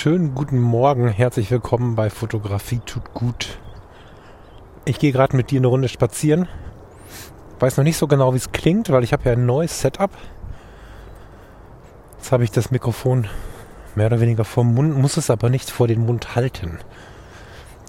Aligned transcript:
Schönen 0.00 0.32
guten 0.32 0.60
Morgen, 0.60 1.08
herzlich 1.08 1.50
willkommen 1.50 1.96
bei 1.96 2.08
Fotografie 2.08 2.78
tut 2.86 3.14
gut. 3.14 3.58
Ich 4.84 5.00
gehe 5.00 5.10
gerade 5.10 5.36
mit 5.36 5.50
dir 5.50 5.58
eine 5.58 5.66
Runde 5.66 5.88
spazieren. 5.88 6.46
Weiß 7.58 7.76
noch 7.76 7.82
nicht 7.82 7.96
so 7.96 8.06
genau, 8.06 8.32
wie 8.32 8.36
es 8.36 8.52
klingt, 8.52 8.90
weil 8.90 9.02
ich 9.02 9.12
habe 9.12 9.24
ja 9.24 9.32
ein 9.32 9.44
neues 9.44 9.80
Setup. 9.80 10.12
Jetzt 12.16 12.30
habe 12.30 12.44
ich 12.44 12.52
das 12.52 12.70
Mikrofon 12.70 13.26
mehr 13.96 14.06
oder 14.06 14.20
weniger 14.20 14.44
vom 14.44 14.72
Mund, 14.72 14.96
muss 14.96 15.16
es 15.16 15.30
aber 15.30 15.50
nicht 15.50 15.68
vor 15.68 15.88
den 15.88 16.06
Mund 16.06 16.36
halten. 16.36 16.78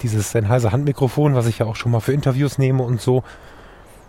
Dieses 0.02 0.32
Sennheiser 0.32 0.72
Handmikrofon, 0.72 1.36
was 1.36 1.46
ich 1.46 1.60
ja 1.60 1.68
auch 1.68 1.76
schon 1.76 1.92
mal 1.92 2.00
für 2.00 2.14
Interviews 2.14 2.58
nehme 2.58 2.82
und 2.82 3.00
so, 3.00 3.22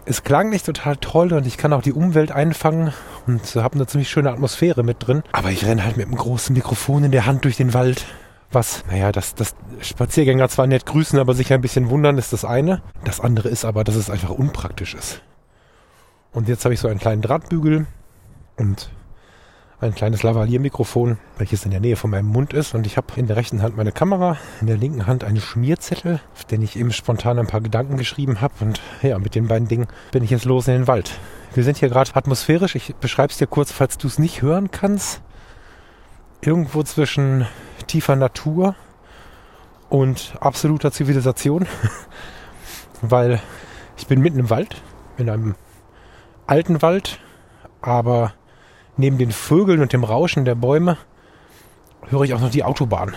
es 0.07 0.25
klang 0.25 0.49
nicht 0.49 0.65
total 0.65 0.97
toll 0.97 1.35
und 1.35 1.47
ich 1.47 1.59
kann 1.59 1.75
auch 1.75 1.83
die 1.83 1.93
Umwelt 1.93 2.33
einfangen 2.33 2.95
und 3.27 3.55
habe 3.57 3.75
eine 3.75 3.87
ziemlich 3.87 4.11
schöne 4.11 4.31
Atmosphäre 4.31 4.83
mit 4.83 5.07
drin. 5.07 5.23
Aber 5.33 5.51
ich 5.51 5.65
renne 5.65 5.85
halt 5.85 5.97
mit 5.97 6.07
einem 6.07 6.17
großen 6.17 6.55
Mikrofon 6.55 7.05
in 7.05 7.13
der 7.13 7.27
Hand 7.27 7.45
durch 7.45 7.57
den 7.57 7.75
Wald. 7.75 8.07
Was, 8.53 8.85
naja, 8.91 9.13
dass 9.13 9.37
das 9.37 9.55
Spaziergänger 9.81 10.49
zwar 10.49 10.67
nett 10.67 10.85
grüßen, 10.85 11.19
aber 11.19 11.35
sich 11.35 11.53
ein 11.53 11.61
bisschen 11.61 11.89
wundern, 11.89 12.19
ist 12.19 12.33
das 12.33 12.45
eine. 12.45 12.83
Das 13.05 13.21
andere 13.21 13.49
ist 13.49 13.65
aber, 13.65 13.85
dass 13.85 13.95
es 13.95 14.11
einfach 14.11 14.31
unpraktisch 14.31 14.95
ist. 14.95 15.23
Und 16.33 16.49
jetzt 16.49 16.65
habe 16.65 16.75
ich 16.75 16.81
so 16.81 16.89
einen 16.89 16.99
kleinen 16.99 17.23
Drahtbügel 17.23 17.87
und 18.57 18.91
ein 19.81 19.95
kleines 19.95 20.23
Lavalier-Mikrofon, 20.23 21.19
welches 21.39 21.65
in 21.65 21.71
der 21.71 21.81
Nähe 21.81 21.97
von 21.97 22.11
meinem 22.11 22.27
Mund 22.27 22.53
ist. 22.53 22.75
Und 22.75 22.87
ich 22.87 22.97
habe 22.97 23.07
in 23.17 23.27
der 23.27 23.37
rechten 23.37 23.63
Hand 23.63 23.77
meine 23.77 23.93
Kamera, 23.93 24.37
in 24.61 24.67
der 24.67 24.77
linken 24.77 25.07
Hand 25.07 25.25
einen 25.25 25.41
Schmierzettel, 25.41 26.21
auf 26.35 26.45
den 26.45 26.61
ich 26.61 26.77
eben 26.77 26.93
spontan 26.93 27.39
ein 27.39 27.47
paar 27.47 27.61
Gedanken 27.61 27.97
geschrieben 27.97 28.41
habe. 28.41 28.55
Und 28.61 28.81
ja, 29.03 29.19
mit 29.19 29.35
den 29.35 29.49
beiden 29.49 29.69
Dingen 29.69 29.87
bin 30.13 30.23
ich 30.23 30.31
jetzt 30.31 30.45
los 30.45 30.69
in 30.69 30.75
den 30.75 30.87
Wald. 30.87 31.13
Wir 31.53 31.65
sind 31.65 31.79
hier 31.79 31.89
gerade 31.89 32.15
atmosphärisch. 32.15 32.77
Ich 32.77 32.95
beschreibe 32.95 33.33
es 33.33 33.39
dir 33.39 33.49
kurz, 33.49 33.73
falls 33.73 33.99
du 33.99 34.07
es 34.07 34.19
nicht 34.21 34.41
hören 34.41 34.71
kannst. 34.71 35.21
Irgendwo 36.43 36.83
zwischen 36.85 37.47
tiefer 37.89 38.15
Natur 38.15 38.77
und 39.89 40.35
absoluter 40.41 40.93
Zivilisation. 40.93 41.67
Weil 43.03 43.41
ich 43.97 44.07
bin 44.07 44.21
mitten 44.21 44.39
im 44.39 44.49
Wald, 44.49 44.81
in 45.19 45.29
einem 45.29 45.57
alten 46.47 46.83
Wald, 46.83 47.19
aber 47.83 48.33
neben 48.97 49.19
den 49.19 49.33
Vögeln 49.33 49.81
und 49.81 49.93
dem 49.93 50.05
Rauschen 50.05 50.45
der 50.45 50.55
Bäume 50.55 50.99
höre 52.09 52.23
ich 52.23 52.35
auch 52.35 52.41
noch 52.41 52.51
die 52.51 52.65
Autobahn. 52.65 53.15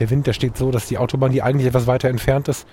Der 0.00 0.10
Wind, 0.10 0.26
der 0.26 0.32
steht 0.32 0.56
so, 0.56 0.70
dass 0.70 0.86
die 0.86 0.98
Autobahn, 0.98 1.32
die 1.32 1.42
eigentlich 1.42 1.68
etwas 1.68 1.86
weiter 1.86 2.08
entfernt 2.08 2.48
ist, 2.48 2.66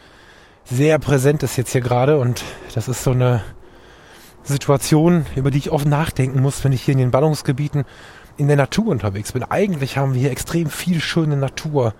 sehr 0.66 0.98
präsent 0.98 1.44
ist 1.44 1.56
jetzt 1.56 1.72
hier 1.72 1.82
gerade. 1.82 2.18
Und 2.18 2.44
das 2.74 2.88
ist 2.88 3.04
so 3.04 3.12
eine 3.12 3.44
Situation, 4.44 5.26
über 5.36 5.52
die 5.52 5.58
ich 5.58 5.72
oft 5.72 5.86
nachdenken 5.86 6.42
muss, 6.42 6.64
wenn 6.64 6.72
ich 6.72 6.84
hier 6.84 6.94
in 6.94 7.00
den 7.00 7.12
Ballungsgebieten 7.12 7.86
in 8.38 8.48
der 8.48 8.58
Natur 8.58 8.88
unterwegs 8.88 9.32
bin. 9.32 9.44
Eigentlich 9.44 9.98
haben 9.98 10.14
wir 10.14 10.22
hier 10.22 10.32
extrem 10.32 10.70
viel 10.70 11.00
schöne 11.00 11.38
Natur. 11.38 11.94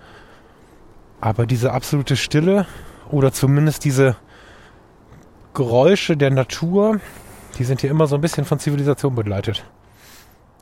Aber 1.20 1.46
diese 1.46 1.72
absolute 1.72 2.16
Stille 2.16 2.66
oder 3.10 3.32
zumindest 3.32 3.84
diese 3.84 4.16
Geräusche 5.54 6.16
der 6.16 6.30
Natur, 6.30 7.00
die 7.58 7.64
sind 7.64 7.80
hier 7.80 7.90
immer 7.90 8.06
so 8.06 8.16
ein 8.16 8.20
bisschen 8.20 8.44
von 8.44 8.58
Zivilisation 8.58 9.14
begleitet. 9.14 9.64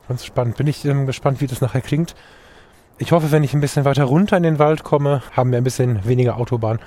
Ganz 0.07 0.25
spannend. 0.25 0.57
Bin 0.57 0.67
ich 0.67 0.85
ähm, 0.85 1.05
gespannt, 1.05 1.41
wie 1.41 1.47
das 1.47 1.61
nachher 1.61 1.81
klingt. 1.81 2.15
Ich 2.97 3.11
hoffe, 3.11 3.31
wenn 3.31 3.43
ich 3.43 3.53
ein 3.53 3.61
bisschen 3.61 3.85
weiter 3.85 4.03
runter 4.03 4.37
in 4.37 4.43
den 4.43 4.59
Wald 4.59 4.83
komme, 4.83 5.23
haben 5.35 5.51
wir 5.51 5.57
ein 5.57 5.63
bisschen 5.63 6.05
weniger 6.05 6.37
Autobahn 6.37 6.79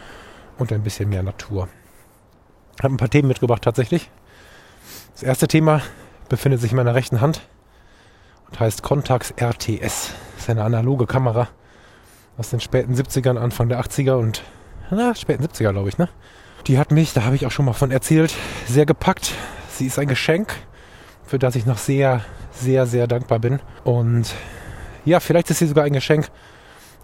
und 0.58 0.72
ein 0.72 0.82
bisschen 0.82 1.08
mehr 1.08 1.22
Natur. 1.22 1.68
Habe 2.82 2.94
ein 2.94 2.98
paar 2.98 3.10
Themen 3.10 3.28
mitgebracht 3.28 3.62
tatsächlich. 3.62 4.10
Das 5.16 5.22
erste 5.22 5.48
Thema 5.48 5.80
befindet 6.28 6.60
sich 6.60 6.72
in 6.72 6.76
meiner 6.76 6.94
rechten 6.94 7.22
Hand 7.22 7.40
und 8.50 8.60
heißt 8.60 8.82
Contax 8.82 9.30
RTS. 9.30 10.12
Das 10.34 10.42
ist 10.42 10.50
eine 10.50 10.62
analoge 10.62 11.06
Kamera 11.06 11.48
aus 12.36 12.50
den 12.50 12.60
späten 12.60 12.94
70ern, 12.94 13.38
Anfang 13.38 13.70
der 13.70 13.80
80er 13.80 14.16
und 14.16 14.42
na, 14.90 15.14
späten 15.14 15.42
70er, 15.42 15.72
glaube 15.72 15.88
ich, 15.88 15.96
ne? 15.96 16.10
Die 16.66 16.78
hat 16.78 16.90
mich, 16.90 17.14
da 17.14 17.24
habe 17.24 17.34
ich 17.34 17.46
auch 17.46 17.50
schon 17.50 17.64
mal 17.64 17.72
von 17.72 17.92
erzählt, 17.92 18.34
sehr 18.68 18.84
gepackt. 18.84 19.32
Sie 19.70 19.86
ist 19.86 19.98
ein 19.98 20.06
Geschenk, 20.06 20.52
für 21.24 21.38
das 21.38 21.56
ich 21.56 21.64
noch 21.64 21.78
sehr 21.78 22.20
sehr, 22.52 22.84
sehr 22.84 23.06
dankbar 23.06 23.38
bin. 23.38 23.60
Und 23.84 24.34
ja, 25.06 25.18
vielleicht 25.20 25.48
ist 25.48 25.60
sie 25.60 25.66
sogar 25.66 25.84
ein 25.86 25.94
Geschenk, 25.94 26.28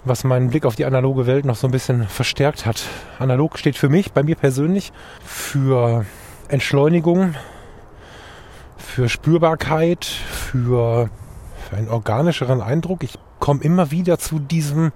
was 0.05 0.23
meinen 0.23 0.50
Blick 0.50 0.67
auf 0.67 0.77
die 0.77 0.84
analoge 0.84 1.27
Welt 1.27 1.47
noch 1.47 1.56
so 1.56 1.67
ein 1.67 1.71
bisschen 1.71 2.06
verstärkt 2.09 2.67
hat. 2.67 2.84
Analog 3.19 3.59
steht 3.59 3.79
für 3.79 3.89
mich, 3.89 4.12
bei 4.12 4.23
mir 4.23 4.37
persönlich, 4.37 4.93
für 5.25 6.05
Entschleunigung, 6.49 7.37
für 8.92 9.08
Spürbarkeit, 9.08 10.04
für, 10.04 11.08
für 11.66 11.76
einen 11.76 11.88
organischeren 11.88 12.60
Eindruck. 12.60 13.03
Ich 13.04 13.19
komme 13.38 13.62
immer 13.62 13.91
wieder 13.91 14.19
zu 14.19 14.38
diesem 14.38 14.92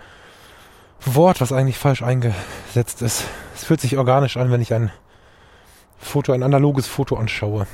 Wort, 1.00 1.40
was 1.40 1.50
eigentlich 1.50 1.78
falsch 1.78 2.02
eingesetzt 2.02 3.00
ist. 3.00 3.24
Es 3.54 3.64
fühlt 3.64 3.80
sich 3.80 3.96
organisch 3.96 4.36
an, 4.36 4.50
wenn 4.50 4.60
ich 4.60 4.74
ein 4.74 4.90
Foto, 5.96 6.32
ein 6.32 6.42
analoges 6.42 6.86
Foto 6.86 7.16
anschaue. 7.16 7.66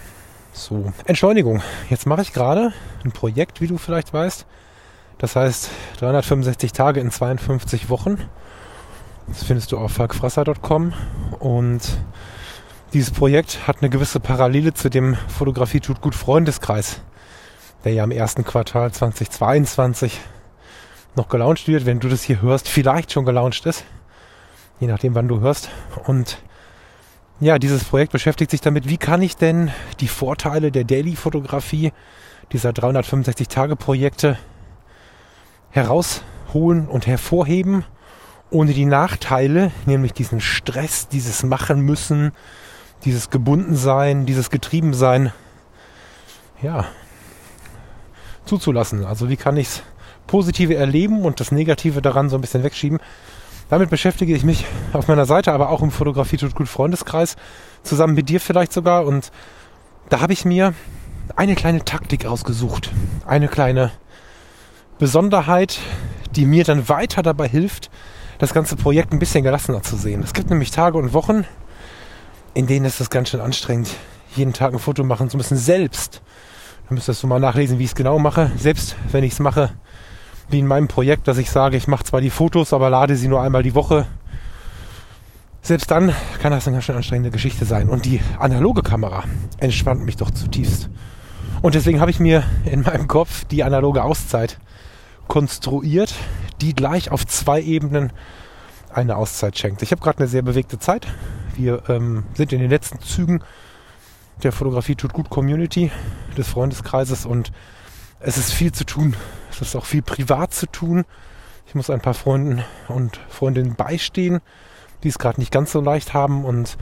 So, 0.53 0.93
Entschleunigung. 1.07 1.61
Jetzt 1.91 2.07
mache 2.07 2.23
ich 2.23 2.33
gerade 2.33 2.73
ein 3.05 3.11
Projekt, 3.11 3.61
wie 3.61 3.67
du 3.67 3.77
vielleicht 3.77 4.13
weißt. 4.13 4.47
Das 5.19 5.35
heißt 5.35 5.71
365 5.99 6.73
Tage 6.73 7.01
in 7.01 7.11
52 7.11 7.91
Wochen. 7.91 8.19
Das 9.27 9.43
findest 9.43 9.73
du 9.73 9.79
auf 9.79 9.91
falkfrasser.com. 9.91 10.93
Und 11.41 11.99
dieses 12.93 13.11
Projekt 13.11 13.67
hat 13.67 13.79
eine 13.81 13.91
gewisse 13.91 14.21
Parallele 14.21 14.75
zu 14.75 14.91
dem 14.91 15.17
Fotografie 15.29 15.81
tut 15.81 16.01
gut 16.01 16.15
Freundeskreis, 16.15 17.01
der 17.85 17.95
ja 17.95 18.05
im 18.05 18.11
ersten 18.11 18.45
Quartal 18.45 18.93
2022 18.93 20.21
noch 21.17 21.29
gelauncht 21.29 21.69
wird. 21.69 21.87
Wenn 21.87 22.01
du 22.01 22.09
das 22.09 22.23
hier 22.23 22.43
hörst, 22.43 22.69
vielleicht 22.69 23.13
schon 23.13 23.25
gelauncht 23.25 23.65
ist. 23.67 23.85
Je 24.81 24.89
nachdem, 24.89 25.15
wann 25.15 25.29
du 25.29 25.41
hörst. 25.41 25.71
Und 26.05 26.39
ja, 27.41 27.59
dieses 27.59 27.85
Projekt 27.85 28.13
beschäftigt 28.13 28.51
sich 28.51 28.61
damit, 28.61 28.89
wie 28.89 28.99
kann 28.99 29.23
ich 29.23 29.37
denn 29.37 29.71
die 30.01 30.09
Vorteile 30.09 30.71
der 30.71 30.85
Daily-Fotografie, 30.85 31.93
dieser 32.53 32.71
365-Tage-Projekte 32.71 34.39
herausholen 35.71 36.87
und 36.89 37.07
hervorheben, 37.07 37.85
ohne 38.51 38.75
die 38.75 38.85
Nachteile, 38.85 39.71
nämlich 39.87 40.13
diesen 40.13 40.41
Stress, 40.41 41.09
dieses 41.09 41.43
Machen 41.43 41.81
müssen, 41.81 42.33
dieses 43.05 43.31
Gebundensein, 43.31 44.27
dieses 44.27 44.51
Getriebensein, 44.51 45.33
ja, 46.63 46.87
zuzulassen. 48.45 49.05
Also 49.05 49.29
wie 49.29 49.37
kann 49.37 49.57
ich 49.57 49.69
es 49.69 49.83
Positive 50.27 50.75
erleben 50.75 51.23
und 51.25 51.41
das 51.41 51.53
Negative 51.53 52.01
daran 52.01 52.29
so 52.29 52.37
ein 52.37 52.41
bisschen 52.41 52.63
wegschieben. 52.63 52.99
Damit 53.69 53.91
beschäftige 53.91 54.35
ich 54.35 54.45
mich 54.45 54.65
auf 54.93 55.09
meiner 55.09 55.27
Seite, 55.27 55.53
aber 55.53 55.71
auch 55.71 55.83
im 55.83 55.91
Fotografie 55.91 56.37
tut 56.37 56.55
gut 56.55 56.69
Freundeskreis, 56.69 57.37
zusammen 57.83 58.15
mit 58.15 58.29
dir 58.29 58.41
vielleicht 58.41 58.73
sogar. 58.73 59.07
Und 59.07 59.31
da 60.09 60.21
habe 60.21 60.33
ich 60.33 60.45
mir 60.45 60.75
eine 61.37 61.55
kleine 61.55 61.85
Taktik 61.85 62.27
ausgesucht. 62.27 62.91
Eine 63.27 63.49
kleine 63.49 63.93
Besonderheit, 64.99 65.79
die 66.37 66.47
mir 66.47 66.65
dann 66.65 66.89
weiter 66.89 67.23
dabei 67.23 67.49
hilft, 67.49 67.91
das 68.39 68.55
ganze 68.55 68.77
Projekt 68.77 69.13
ein 69.13 69.19
bisschen 69.19 69.45
gelassener 69.45 69.83
zu 69.83 69.97
sehen. 69.97 70.23
Es 70.23 70.33
gibt 70.33 70.51
nämlich 70.51 70.71
Tage 70.71 70.99
und 70.99 71.13
Wochen, 71.13 71.45
in 72.55 72.67
denen 72.67 72.85
ist 72.85 73.01
es 73.01 73.11
ganz 73.11 73.31
schön 73.31 73.41
anstrengend, 73.41 73.89
jeden 74.37 74.53
Tag 74.53 74.73
ein 74.73 74.79
Foto 74.79 75.05
machen 75.05 75.31
zu 75.31 75.37
müssen, 75.37 75.57
selbst. 75.57 76.23
Da 76.89 76.95
müsstest 76.95 77.23
du 77.23 77.27
mal 77.27 77.41
nachlesen, 77.41 77.79
wie 77.79 77.85
ich 77.85 77.91
es 77.91 77.95
genau 77.95 78.19
mache. 78.19 78.51
Selbst 78.57 78.97
wenn 79.11 79.25
ich 79.25 79.33
es 79.33 79.39
mache, 79.39 79.71
wie 80.49 80.59
in 80.59 80.67
meinem 80.67 80.89
Projekt, 80.89 81.29
dass 81.29 81.39
ich 81.39 81.51
sage, 81.51 81.77
ich 81.77 81.89
mache 81.89 82.05
zwar 82.05 82.21
die 82.21 82.31
Fotos, 82.31 82.73
aber 82.73 82.91
lade 82.91 83.17
sie 83.17 83.29
nur 83.29 83.43
einmal 83.43 83.63
die 83.63 83.75
Woche. 83.75 84.07
Selbst 85.63 85.91
dann 85.91 86.13
kann 86.41 86.51
das 86.51 86.67
eine 86.67 86.77
ganz 86.77 86.85
schön 86.85 86.97
anstrengende 86.97 87.31
Geschichte 87.31 87.65
sein. 87.65 87.89
Und 87.89 88.05
die 88.05 88.21
analoge 88.39 88.83
Kamera 88.83 89.25
entspannt 89.59 90.05
mich 90.05 90.17
doch 90.17 90.31
zutiefst. 90.31 90.91
Und 91.63 91.75
deswegen 91.77 92.01
habe 92.01 92.11
ich 92.11 92.19
mir 92.19 92.43
in 92.65 92.83
meinem 92.83 93.07
Kopf 93.07 93.45
die 93.45 93.63
analoge 93.63 94.03
Auszeit 94.03 94.59
konstruiert, 95.29 96.13
die 96.61 96.75
gleich 96.75 97.13
auf 97.13 97.27
zwei 97.27 97.63
Ebenen 97.63 98.13
eine 98.93 99.17
Auszeit 99.17 99.57
schenkt. 99.57 99.83
Ich 99.83 99.93
habe 99.93 100.03
gerade 100.03 100.19
eine 100.19 100.29
sehr 100.29 100.43
bewegte 100.43 100.79
Zeit. 100.79 101.07
Wir 101.57 101.83
ähm, 101.89 102.25
sind 102.35 102.53
in 102.53 102.61
den 102.61 102.71
letzten 102.71 103.01
Zügen 103.01 103.43
der 104.43 104.53
Fotografie 104.53 104.97
tut 104.97 105.13
gut 105.13 105.31
Community 105.31 105.93
des 106.37 106.49
Freundeskreises 106.49 107.27
und 107.27 107.53
es 108.19 108.39
ist 108.39 108.53
viel 108.53 108.73
zu 108.73 108.85
tun. 108.85 109.15
Es 109.51 109.61
ist 109.61 109.77
auch 109.77 109.85
viel 109.85 110.03
privat 110.03 110.53
zu 110.53 110.67
tun. 110.67 111.05
Ich 111.67 111.75
muss 111.75 111.91
ein 111.91 112.01
paar 112.01 112.15
Freunden 112.15 112.63
und 112.89 113.21
Freundinnen 113.29 113.77
beistehen, 113.77 114.41
die 115.03 115.09
es 115.09 115.19
gerade 115.19 115.41
nicht 115.41 115.53
ganz 115.53 115.73
so 115.73 115.81
leicht 115.81 116.13
haben. 116.13 116.45
Und 116.45 116.77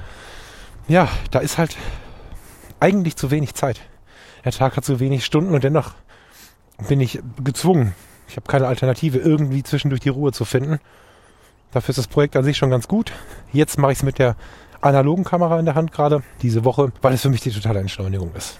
ja, 0.89 1.09
da 1.31 1.41
ist 1.41 1.59
halt 1.59 1.77
eigentlich 2.79 3.17
zu 3.17 3.31
wenig 3.31 3.55
Zeit. 3.55 3.81
Der 4.45 4.53
Tag 4.53 4.77
hat 4.77 4.85
zu 4.85 5.01
wenig 5.01 5.25
Stunden 5.25 5.55
und 5.55 5.65
dennoch 5.65 5.93
bin 6.89 7.01
ich 7.01 7.21
gezwungen. 7.45 7.95
Ich 8.27 8.37
habe 8.37 8.47
keine 8.47 8.69
Alternative, 8.69 9.19
irgendwie 9.19 9.63
zwischendurch 9.63 10.01
die 10.01 10.09
Ruhe 10.09 10.33
zu 10.33 10.45
finden. 10.47 10.79
Dafür 11.73 11.91
ist 11.91 11.99
das 11.99 12.09
Projekt 12.09 12.37
an 12.37 12.45
sich 12.45 12.57
schon 12.57 12.71
ganz 12.71 12.89
gut. 12.89 13.13
Jetzt 13.53 13.79
mache 13.79 13.93
ich 13.93 13.99
es 13.99 14.03
mit 14.03 14.19
der 14.19 14.37
analogen 14.81 15.25
Kamera 15.25 15.59
in 15.59 15.67
der 15.67 15.75
Hand 15.75 15.93
gerade 15.93 16.23
diese 16.43 16.65
Woche, 16.65 16.93
weil 17.03 17.15
es 17.15 17.23
für 17.23 17.29
mich 17.29 17.41
die 17.41 17.51
totale 17.51 17.81
Entschleunigung 17.81 18.33
ist. 18.35 18.59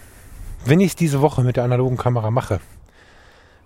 Wenn 0.65 0.81
ich 0.81 0.89
es 0.89 0.97
diese 0.97 1.21
Woche 1.21 1.43
mit 1.43 1.57
der 1.57 1.65
analogen 1.65 1.97
Kamera 1.97 2.31
mache, 2.31 2.61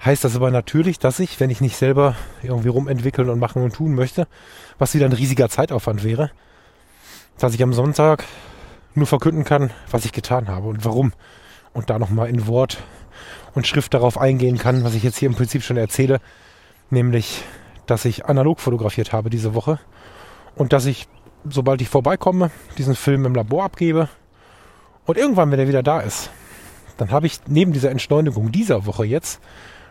heißt 0.05 0.25
das 0.25 0.37
aber 0.37 0.50
natürlich, 0.50 0.99
dass 0.99 1.19
ich, 1.19 1.41
wenn 1.41 1.50
ich 1.50 1.61
nicht 1.61 1.76
selber 1.76 2.14
irgendwie 2.43 2.69
rumentwickeln 2.69 3.29
und 3.29 3.38
machen 3.38 3.62
und 3.62 3.75
tun 3.75 3.94
möchte, 3.94 4.29
was 4.79 4.94
wieder 4.94 5.06
ein 5.06 5.12
riesiger 5.12 5.49
Zeitaufwand 5.49 6.05
wäre, 6.05 6.31
dass 7.38 7.55
ich 7.55 7.62
am 7.62 7.73
Sonntag 7.73 8.25
nur 8.94 9.06
verkünden 9.06 9.44
kann, 9.44 9.70
was 9.91 10.05
ich 10.05 10.12
getan 10.12 10.49
habe 10.49 10.69
und 10.69 10.85
warum. 10.85 11.12
Und 11.73 11.91
da 11.91 11.99
nochmal 11.99 12.29
in 12.29 12.46
Wort 12.46 12.79
und 13.55 13.67
Schrift 13.67 13.94
darauf 13.94 14.17
eingehen 14.19 14.58
kann, 14.58 14.85
was 14.85 14.94
ich 14.94 15.02
jetzt 15.02 15.19
hier 15.19 15.29
im 15.29 15.35
Prinzip 15.35 15.62
schon 15.62 15.76
erzähle, 15.76 16.20
nämlich, 16.91 17.43
dass 17.87 18.05
ich 18.05 18.27
analog 18.27 18.61
fotografiert 18.61 19.13
habe 19.13 19.31
diese 19.31 19.55
Woche 19.55 19.79
und 20.55 20.73
dass 20.73 20.87
ich 20.87 21.09
sobald 21.49 21.81
ich 21.81 21.89
vorbeikomme, 21.89 22.51
diesen 22.79 22.95
Film 22.95 23.27
im 23.27 23.35
Labor 23.35 23.65
abgebe 23.65 24.09
und 25.07 25.19
irgendwann, 25.19 25.51
wenn 25.51 25.61
er 25.61 25.69
wieder 25.69 25.83
da 25.83 26.01
ist, 26.01 26.31
dann 26.97 27.11
habe 27.11 27.27
ich 27.27 27.41
neben 27.47 27.73
dieser 27.73 27.91
Entschleunigung 27.91 28.53
dieser 28.53 28.87
Woche 28.87 29.05
jetzt 29.05 29.41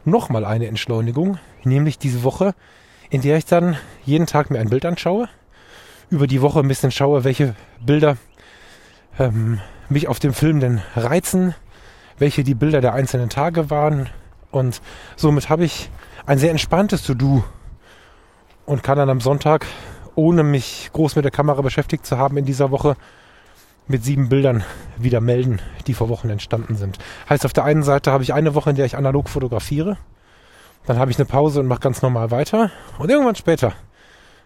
nochmal 0.06 0.46
eine 0.46 0.68
Entschleunigung, 0.68 1.38
nämlich 1.64 1.98
diese 1.98 2.24
Woche, 2.24 2.56
in 3.10 3.22
der 3.22 3.38
ich 3.38 3.46
dann 3.46 3.78
jeden 4.06 4.26
Tag 4.26 4.50
mir 4.50 4.60
ein 4.60 4.70
Bild 4.70 4.86
anschaue, 4.86 5.30
über 6.10 6.28
die 6.28 6.42
Woche 6.42 6.60
ein 6.60 6.68
bisschen 6.68 6.92
schaue, 6.92 7.24
welche 7.24 7.56
Bilder 7.86 8.18
ähm, 9.20 9.60
mich 9.90 10.08
auf 10.08 10.20
dem 10.20 10.34
Film 10.34 10.60
denn 10.60 10.82
reizen, 10.96 11.54
welche 12.18 12.44
die 12.44 12.56
Bilder 12.56 12.82
der 12.82 12.94
einzelnen 12.94 13.30
Tage 13.30 13.70
waren 13.70 14.10
und 14.52 14.82
somit 15.16 15.50
habe 15.50 15.66
ich 15.66 15.90
ein 16.26 16.38
sehr 16.38 16.52
entspanntes 16.52 17.04
To-Do 17.04 17.44
und 18.66 18.84
kann 18.84 18.98
dann 18.98 19.10
am 19.10 19.22
Sonntag 19.22 19.66
ohne 20.16 20.44
mich 20.44 20.90
groß 20.94 21.16
mit 21.16 21.26
der 21.26 21.32
Kamera 21.32 21.62
beschäftigt 21.62 22.06
zu 22.06 22.18
haben 22.18 22.38
in 22.38 22.46
dieser 22.46 22.72
Woche, 22.72 22.96
mit 23.88 24.04
sieben 24.04 24.30
Bildern 24.30 24.64
wieder 24.98 25.20
melden, 25.20 25.60
die 25.88 25.94
vor 25.94 26.10
Wochen 26.10 26.30
entstanden 26.30 26.76
sind. 26.76 27.00
Heißt, 27.30 27.46
auf 27.46 27.54
der 27.54 27.66
einen 27.66 27.84
Seite 27.84 28.12
habe 28.12 28.24
ich 28.24 28.34
eine 28.34 28.56
Woche, 28.56 28.70
in 28.70 28.76
der 28.76 28.86
ich 28.86 28.96
analog 28.96 29.28
fotografiere. 29.28 29.98
Dann 30.86 30.98
habe 30.98 31.12
ich 31.12 31.18
eine 31.18 31.26
Pause 31.26 31.60
und 31.60 31.68
mache 31.68 31.82
ganz 31.82 32.02
normal 32.02 32.32
weiter. 32.32 32.72
Und 32.98 33.10
irgendwann 33.10 33.36
später, 33.36 33.74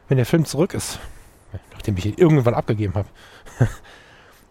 wenn 0.08 0.18
der 0.18 0.25
Film 0.25 0.46
zurück 0.46 0.74
ist, 0.74 1.00
nachdem 1.74 1.98
ich 1.98 2.06
ihn 2.06 2.16
irgendwann 2.18 2.56
abgegeben 2.56 2.96
habe, 2.96 3.08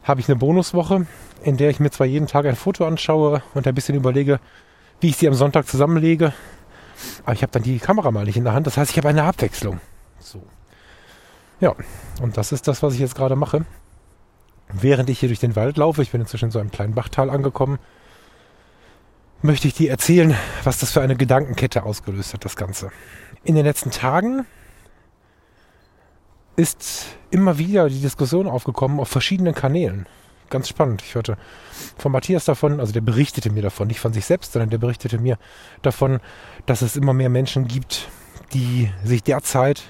habe 0.03 0.21
ich 0.21 0.29
eine 0.29 0.37
Bonuswoche, 0.37 1.07
in 1.43 1.57
der 1.57 1.71
ich 1.71 1.81
mir 1.81 1.91
zwar 1.91 2.07
jeden 2.07 2.29
Tag 2.29 2.47
ein 2.47 2.57
Foto 2.57 2.87
anschaue 2.87 3.43
und 3.55 3.67
ein 3.67 3.75
bisschen 3.75 3.97
überlege, 3.97 4.39
wie 5.01 5.09
ich 5.09 5.17
sie 5.17 5.29
am 5.29 5.35
Sonntag 5.35 5.67
zusammenlege, 5.67 6.33
aber 7.25 7.33
ich 7.33 7.43
habe 7.43 7.53
dann 7.53 7.63
die 7.63 7.79
Kamera 7.79 8.11
mal 8.11 8.25
nicht 8.25 8.37
in 8.37 8.45
der 8.45 8.55
Hand. 8.55 8.67
Das 8.67 8.77
heißt, 8.77 8.91
ich 8.91 8.97
habe 8.99 9.09
eine 9.09 9.25
Abwechslung. 9.25 9.81
So. 10.19 10.43
Ja, 11.61 11.75
und 12.21 12.37
das 12.37 12.53
ist 12.53 12.69
das, 12.69 12.83
was 12.83 12.95
ich 12.95 13.01
jetzt 13.01 13.15
gerade 13.15 13.37
mache. 13.37 13.65
Während 14.69 15.09
ich 15.11 15.21
hier 15.21 15.29
durch 15.29 15.39
den 15.39 15.57
Wald 15.57 15.77
laufe, 15.77 16.03
ich 16.03 16.11
bin 16.11 16.21
inzwischen 16.21 16.47
in 16.47 16.51
so 16.51 16.59
einem 16.59 16.71
kleinen 16.71 16.95
Bachtal 16.95 17.31
angekommen, 17.31 17.79
möchte 19.43 19.69
ich 19.69 19.75
dir 19.75 19.91
erzählen, 19.91 20.35
was 20.65 20.79
das 20.79 20.93
für 20.93 21.01
eine 21.01 21.17
Gedankenkette 21.17 21.85
ausgelöst 21.85 22.35
hat, 22.35 22.45
das 22.45 22.57
Ganze. 22.57 22.91
In 23.45 23.55
den 23.55 23.65
letzten 23.65 23.91
Tagen 23.91 24.45
ist 26.57 27.07
immer 27.31 27.59
wieder 27.59 27.89
die 27.89 28.01
Diskussion 28.01 28.49
aufgekommen 28.49 28.99
auf 28.99 29.09
verschiedenen 29.09 29.55
Kanälen. 29.55 30.07
Ganz 30.49 30.69
spannend. 30.69 31.03
Ich 31.03 31.15
hörte 31.15 31.37
von 31.99 32.13
Matthias 32.13 32.45
davon, 32.45 32.79
also 32.79 32.93
der 32.93 33.01
berichtete 33.01 33.51
mir 33.51 33.63
davon, 33.63 33.89
nicht 33.89 34.01
von 34.01 34.13
sich 34.13 34.25
selbst, 34.25 34.53
sondern 34.53 34.71
der 34.71 34.79
berichtete 34.79 35.19
mir 35.19 35.39
davon, 35.83 36.21
dass 36.67 36.83
es 36.83 36.97
immer 36.97 37.13
mehr 37.13 37.29
Menschen 37.29 37.67
gibt, 37.67 38.09
die 38.53 38.91
sich 39.05 39.23
derzeit 39.25 39.83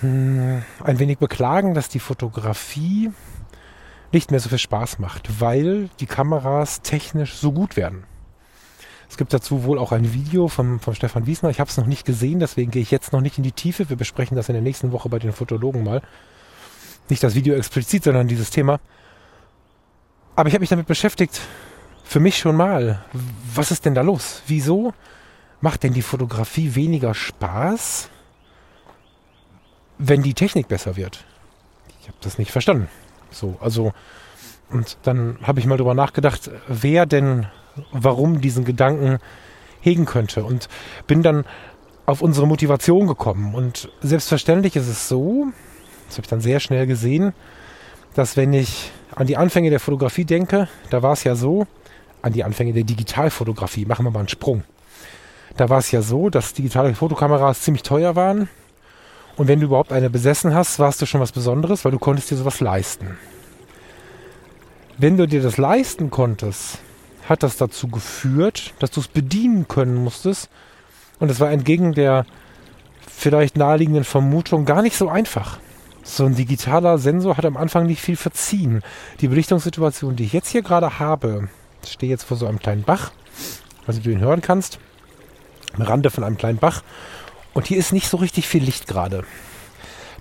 hm, 0.00 0.62
ein 0.82 0.98
wenig 0.98 1.18
beklagen, 1.18 1.74
dass 1.74 1.88
die 1.88 1.98
Fotografie 1.98 3.10
nicht 4.12 4.30
mehr 4.30 4.38
so 4.38 4.48
viel 4.48 4.58
Spaß 4.58 5.00
macht, 5.00 5.40
weil 5.40 5.90
die 5.98 6.06
Kameras 6.06 6.82
technisch 6.82 7.34
so 7.34 7.50
gut 7.50 7.76
werden. 7.76 8.04
Es 9.10 9.16
gibt 9.16 9.32
dazu 9.32 9.64
wohl 9.64 9.78
auch 9.78 9.92
ein 9.92 10.12
Video 10.14 10.48
von, 10.48 10.80
von 10.80 10.94
Stefan 10.94 11.26
Wiesner. 11.26 11.50
Ich 11.50 11.60
habe 11.60 11.70
es 11.70 11.76
noch 11.76 11.86
nicht 11.86 12.06
gesehen, 12.06 12.40
deswegen 12.40 12.70
gehe 12.70 12.82
ich 12.82 12.90
jetzt 12.90 13.12
noch 13.12 13.20
nicht 13.20 13.38
in 13.38 13.44
die 13.44 13.52
Tiefe. 13.52 13.88
Wir 13.88 13.96
besprechen 13.96 14.36
das 14.36 14.48
in 14.48 14.54
der 14.54 14.62
nächsten 14.62 14.92
Woche 14.92 15.08
bei 15.08 15.18
den 15.18 15.32
Fotologen 15.32 15.84
mal. 15.84 16.02
Nicht 17.08 17.22
das 17.22 17.34
Video 17.34 17.54
explizit, 17.54 18.04
sondern 18.04 18.28
dieses 18.28 18.50
Thema. 18.50 18.80
Aber 20.36 20.48
ich 20.48 20.54
habe 20.54 20.62
mich 20.62 20.70
damit 20.70 20.86
beschäftigt, 20.86 21.40
für 22.04 22.20
mich 22.20 22.38
schon 22.38 22.56
mal, 22.56 23.04
was 23.54 23.70
ist 23.70 23.84
denn 23.84 23.94
da 23.94 24.02
los? 24.02 24.42
Wieso 24.46 24.92
macht 25.60 25.82
denn 25.82 25.94
die 25.94 26.02
Fotografie 26.02 26.74
weniger 26.74 27.14
Spaß? 27.14 28.10
wenn 29.98 30.22
die 30.22 30.34
Technik 30.34 30.68
besser 30.68 30.96
wird. 30.96 31.24
Ich 32.00 32.08
habe 32.08 32.18
das 32.20 32.38
nicht 32.38 32.50
verstanden. 32.50 32.88
So, 33.30 33.56
also 33.60 33.92
und 34.70 34.96
dann 35.02 35.38
habe 35.42 35.60
ich 35.60 35.66
mal 35.66 35.76
drüber 35.76 35.94
nachgedacht, 35.94 36.50
wer 36.68 37.06
denn 37.06 37.46
warum 37.92 38.40
diesen 38.40 38.64
Gedanken 38.64 39.18
hegen 39.80 40.06
könnte 40.06 40.44
und 40.44 40.68
bin 41.06 41.22
dann 41.22 41.44
auf 42.06 42.22
unsere 42.22 42.46
Motivation 42.46 43.06
gekommen 43.06 43.54
und 43.54 43.90
selbstverständlich 44.00 44.76
ist 44.76 44.88
es 44.88 45.08
so, 45.08 45.46
das 46.06 46.16
habe 46.16 46.24
ich 46.24 46.30
dann 46.30 46.40
sehr 46.40 46.60
schnell 46.60 46.86
gesehen, 46.86 47.32
dass 48.14 48.36
wenn 48.36 48.52
ich 48.52 48.92
an 49.14 49.26
die 49.26 49.36
Anfänge 49.36 49.70
der 49.70 49.80
Fotografie 49.80 50.24
denke, 50.24 50.68
da 50.90 51.02
war 51.02 51.12
es 51.12 51.24
ja 51.24 51.34
so, 51.34 51.66
an 52.22 52.32
die 52.32 52.44
Anfänge 52.44 52.72
der 52.72 52.84
Digitalfotografie, 52.84 53.84
machen 53.84 54.04
wir 54.04 54.10
mal 54.10 54.20
einen 54.20 54.28
Sprung. 54.28 54.64
Da 55.56 55.68
war 55.68 55.78
es 55.78 55.90
ja 55.90 56.02
so, 56.02 56.30
dass 56.30 56.54
digitale 56.54 56.94
Fotokameras 56.94 57.62
ziemlich 57.62 57.82
teuer 57.82 58.16
waren 58.16 58.48
und 59.36 59.48
wenn 59.48 59.60
du 59.60 59.66
überhaupt 59.66 59.92
eine 59.92 60.10
besessen 60.10 60.54
hast, 60.54 60.78
warst 60.78 61.02
du 61.02 61.06
schon 61.06 61.20
was 61.20 61.32
Besonderes, 61.32 61.84
weil 61.84 61.92
du 61.92 61.98
konntest 61.98 62.30
dir 62.30 62.36
sowas 62.36 62.60
leisten. 62.60 63.18
Wenn 64.96 65.16
du 65.16 65.26
dir 65.26 65.42
das 65.42 65.56
leisten 65.56 66.10
konntest, 66.10 66.78
hat 67.28 67.42
das 67.42 67.56
dazu 67.56 67.88
geführt, 67.88 68.74
dass 68.78 68.92
du 68.92 69.00
es 69.00 69.08
bedienen 69.08 69.66
können 69.66 69.96
musstest. 69.96 70.48
Und 71.18 71.30
es 71.30 71.40
war 71.40 71.50
entgegen 71.50 71.94
der 71.94 72.26
vielleicht 73.08 73.56
naheliegenden 73.56 74.04
Vermutung 74.04 74.64
gar 74.64 74.82
nicht 74.82 74.96
so 74.96 75.08
einfach. 75.08 75.58
So 76.06 76.26
ein 76.26 76.34
digitaler 76.34 76.98
Sensor 76.98 77.38
hat 77.38 77.46
am 77.46 77.56
Anfang 77.56 77.86
nicht 77.86 78.02
viel 78.02 78.16
verziehen. 78.16 78.82
Die 79.20 79.28
Belichtungssituation, 79.28 80.16
die 80.16 80.24
ich 80.24 80.34
jetzt 80.34 80.50
hier 80.50 80.62
gerade 80.62 80.98
habe, 80.98 81.48
ich 81.82 81.92
stehe 81.92 82.10
jetzt 82.10 82.24
vor 82.24 82.36
so 82.36 82.46
einem 82.46 82.58
kleinen 82.58 82.82
Bach, 82.82 83.10
also 83.86 84.00
du 84.00 84.10
ihn 84.10 84.20
hören 84.20 84.42
kannst, 84.42 84.78
am 85.72 85.82
Rande 85.82 86.10
von 86.10 86.22
einem 86.22 86.36
kleinen 86.36 86.58
Bach 86.58 86.82
und 87.54 87.66
hier 87.66 87.78
ist 87.78 87.92
nicht 87.92 88.08
so 88.08 88.18
richtig 88.18 88.46
viel 88.46 88.62
Licht 88.62 88.86
gerade. 88.86 89.24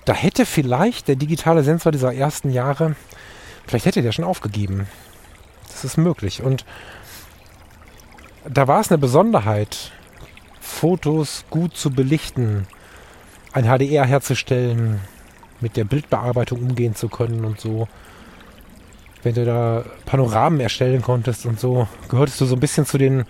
Da 0.06 0.14
hätte 0.14 0.46
vielleicht 0.46 1.10
der 1.10 1.18
digitale 1.18 1.64
Sensor 1.64 1.92
dieser 1.92 2.14
ersten 2.14 2.50
Jahre, 2.50 2.96
vielleicht 3.68 3.86
hätte 3.86 4.02
der 4.02 4.14
schon 4.14 4.26
aufgegeben. 4.26 4.88
Das 5.68 5.84
ist 5.84 5.98
möglich. 5.98 6.42
Und 6.42 6.66
da 8.48 8.68
war 8.68 8.80
es 8.80 8.90
eine 8.90 8.98
Besonderheit, 8.98 9.92
Fotos 10.62 11.44
gut 11.50 11.76
zu 11.76 11.92
belichten, 11.92 12.68
ein 13.52 13.66
HDR 13.66 14.06
herzustellen, 14.06 15.02
mit 15.64 15.78
der 15.78 15.86
Bildbearbeitung 15.86 16.60
umgehen 16.60 16.96
zu 16.96 17.10
können 17.10 17.46
und 17.46 17.60
so. 17.60 17.88
Wenn 19.24 19.34
du 19.34 19.46
da 19.46 19.84
Panoramen 20.06 20.60
erstellen 20.60 21.02
konntest 21.02 21.46
und 21.46 21.60
so, 21.60 21.88
gehörtest 22.10 22.42
du 22.42 22.46
so 22.46 22.56
ein 22.56 22.60
bisschen 22.60 22.86
zu 22.86 22.98
den 22.98 23.26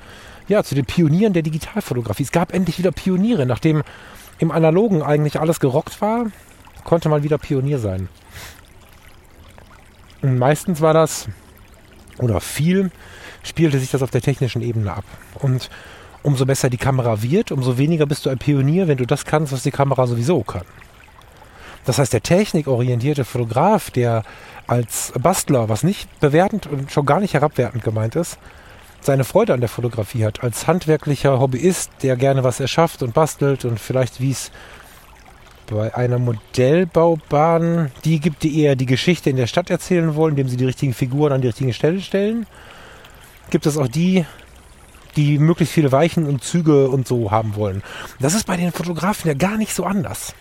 ja, 0.48 0.64
zu 0.64 0.76
den 0.76 0.86
Pionieren 0.86 1.34
der 1.34 1.44
Digitalfotografie. 1.44 2.24
Es 2.24 2.32
gab 2.32 2.54
endlich 2.54 2.78
wieder 2.78 2.92
Pioniere. 2.92 3.46
Nachdem 3.46 3.84
im 4.40 4.52
Analogen 4.52 5.02
eigentlich 5.02 5.40
alles 5.40 5.60
gerockt 5.60 6.02
war, 6.02 6.26
konnte 6.84 7.10
man 7.10 7.24
wieder 7.24 7.38
Pionier 7.38 7.80
sein. 7.80 8.10
Und 10.22 10.38
meistens 10.38 10.82
war 10.82 10.94
das, 10.94 11.28
oder 12.18 12.40
viel, 12.40 12.92
spielte 13.44 13.80
sich 13.80 13.92
das 13.92 14.02
auf 14.02 14.12
der 14.12 14.22
technischen 14.22 14.62
Ebene 14.62 14.94
ab. 14.94 15.06
Und 15.36 15.70
umso 16.24 16.46
besser 16.46 16.70
die 16.70 16.78
Kamera 16.78 17.22
wird, 17.22 17.52
umso 17.52 17.78
weniger 17.78 18.06
bist 18.06 18.26
du 18.26 18.30
ein 18.30 18.38
Pionier, 18.38 18.88
wenn 18.88 18.98
du 18.98 19.06
das 19.06 19.26
kannst, 19.26 19.52
was 19.52 19.64
die 19.64 19.72
Kamera 19.72 20.08
sowieso 20.08 20.42
kann. 20.44 20.66
Das 21.86 21.98
heißt, 21.98 22.14
der 22.14 22.24
technikorientierte 22.24 23.26
Fotograf, 23.26 23.92
der 23.92 24.24
als 24.68 25.12
Bastler, 25.20 25.70
was 25.70 25.84
nicht 25.84 26.20
bewertend 26.20 26.68
und 26.68 26.92
schon 26.92 27.06
gar 27.06 27.20
nicht 27.20 27.34
herabwertend 27.34 27.84
gemeint 27.84 28.16
ist, 28.16 28.38
seine 29.02 29.26
Freude 29.26 29.54
an 29.54 29.60
der 29.60 29.70
Fotografie 29.70 30.26
hat. 30.26 30.44
Als 30.44 30.68
handwerklicher 30.68 31.40
Hobbyist, 31.40 31.92
der 32.02 32.16
gerne 32.16 32.44
was 32.44 32.60
erschafft 32.60 33.04
und 33.04 33.14
bastelt 33.14 33.66
und 33.66 33.80
vielleicht 33.80 34.22
wie 34.22 34.32
es 34.32 34.52
bei 35.68 35.94
einer 35.96 36.20
Modellbaubahn 36.20 37.92
die 38.04 38.20
gibt, 38.20 38.44
die 38.44 38.62
eher 38.62 38.76
die 38.76 38.86
Geschichte 38.86 39.30
in 39.30 39.38
der 39.38 39.48
Stadt 39.48 39.70
erzählen 39.70 40.16
wollen, 40.16 40.34
indem 40.34 40.50
sie 40.50 40.58
die 40.58 40.66
richtigen 40.66 40.94
Figuren 40.94 41.32
an 41.32 41.42
die 41.42 41.48
richtige 41.48 41.74
Stelle 41.74 42.02
stellen. 42.02 42.46
Gibt 43.50 43.66
es 43.66 43.78
auch 43.78 43.88
die, 43.88 44.26
die 45.16 45.38
möglichst 45.38 45.74
viele 45.74 45.92
Weichen 45.92 46.26
und 46.26 46.44
Züge 46.44 46.90
und 46.90 47.08
so 47.08 47.32
haben 47.32 47.56
wollen. 47.56 47.84
Das 48.20 48.34
ist 48.34 48.48
bei 48.48 48.58
den 48.58 48.72
Fotografen 48.72 49.28
ja 49.28 49.34
gar 49.34 49.58
nicht 49.58 49.74
so 49.74 49.84
anders. 49.84 50.34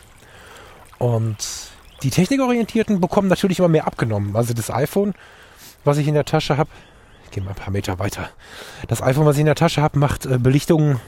Und 1.03 1.37
die 2.05 2.11
Technikorientierten 2.11 3.01
bekommen 3.01 3.27
natürlich 3.27 3.59
immer 3.59 3.67
mehr 3.67 3.89
abgenommen. 3.89 4.37
Also 4.37 4.55
das 4.55 4.71
iPhone, 4.71 5.15
was 5.83 5.99
ich 5.99 6.07
in 6.07 6.15
der 6.15 6.25
Tasche 6.25 6.57
habe, 6.57 6.71
ich 7.25 7.33
gehe 7.33 7.43
mal 7.43 7.51
ein 7.51 7.57
paar 7.57 7.73
Meter 7.73 7.99
weiter. 7.99 8.29
Das 8.87 9.03
iPhone, 9.03 9.27
was 9.27 9.35
ich 9.35 9.41
in 9.41 9.47
der 9.47 9.57
Tasche 9.57 9.83
habe, 9.83 9.99
macht 9.99 10.27
äh, 10.27 10.39
Belichtungen. 10.39 11.01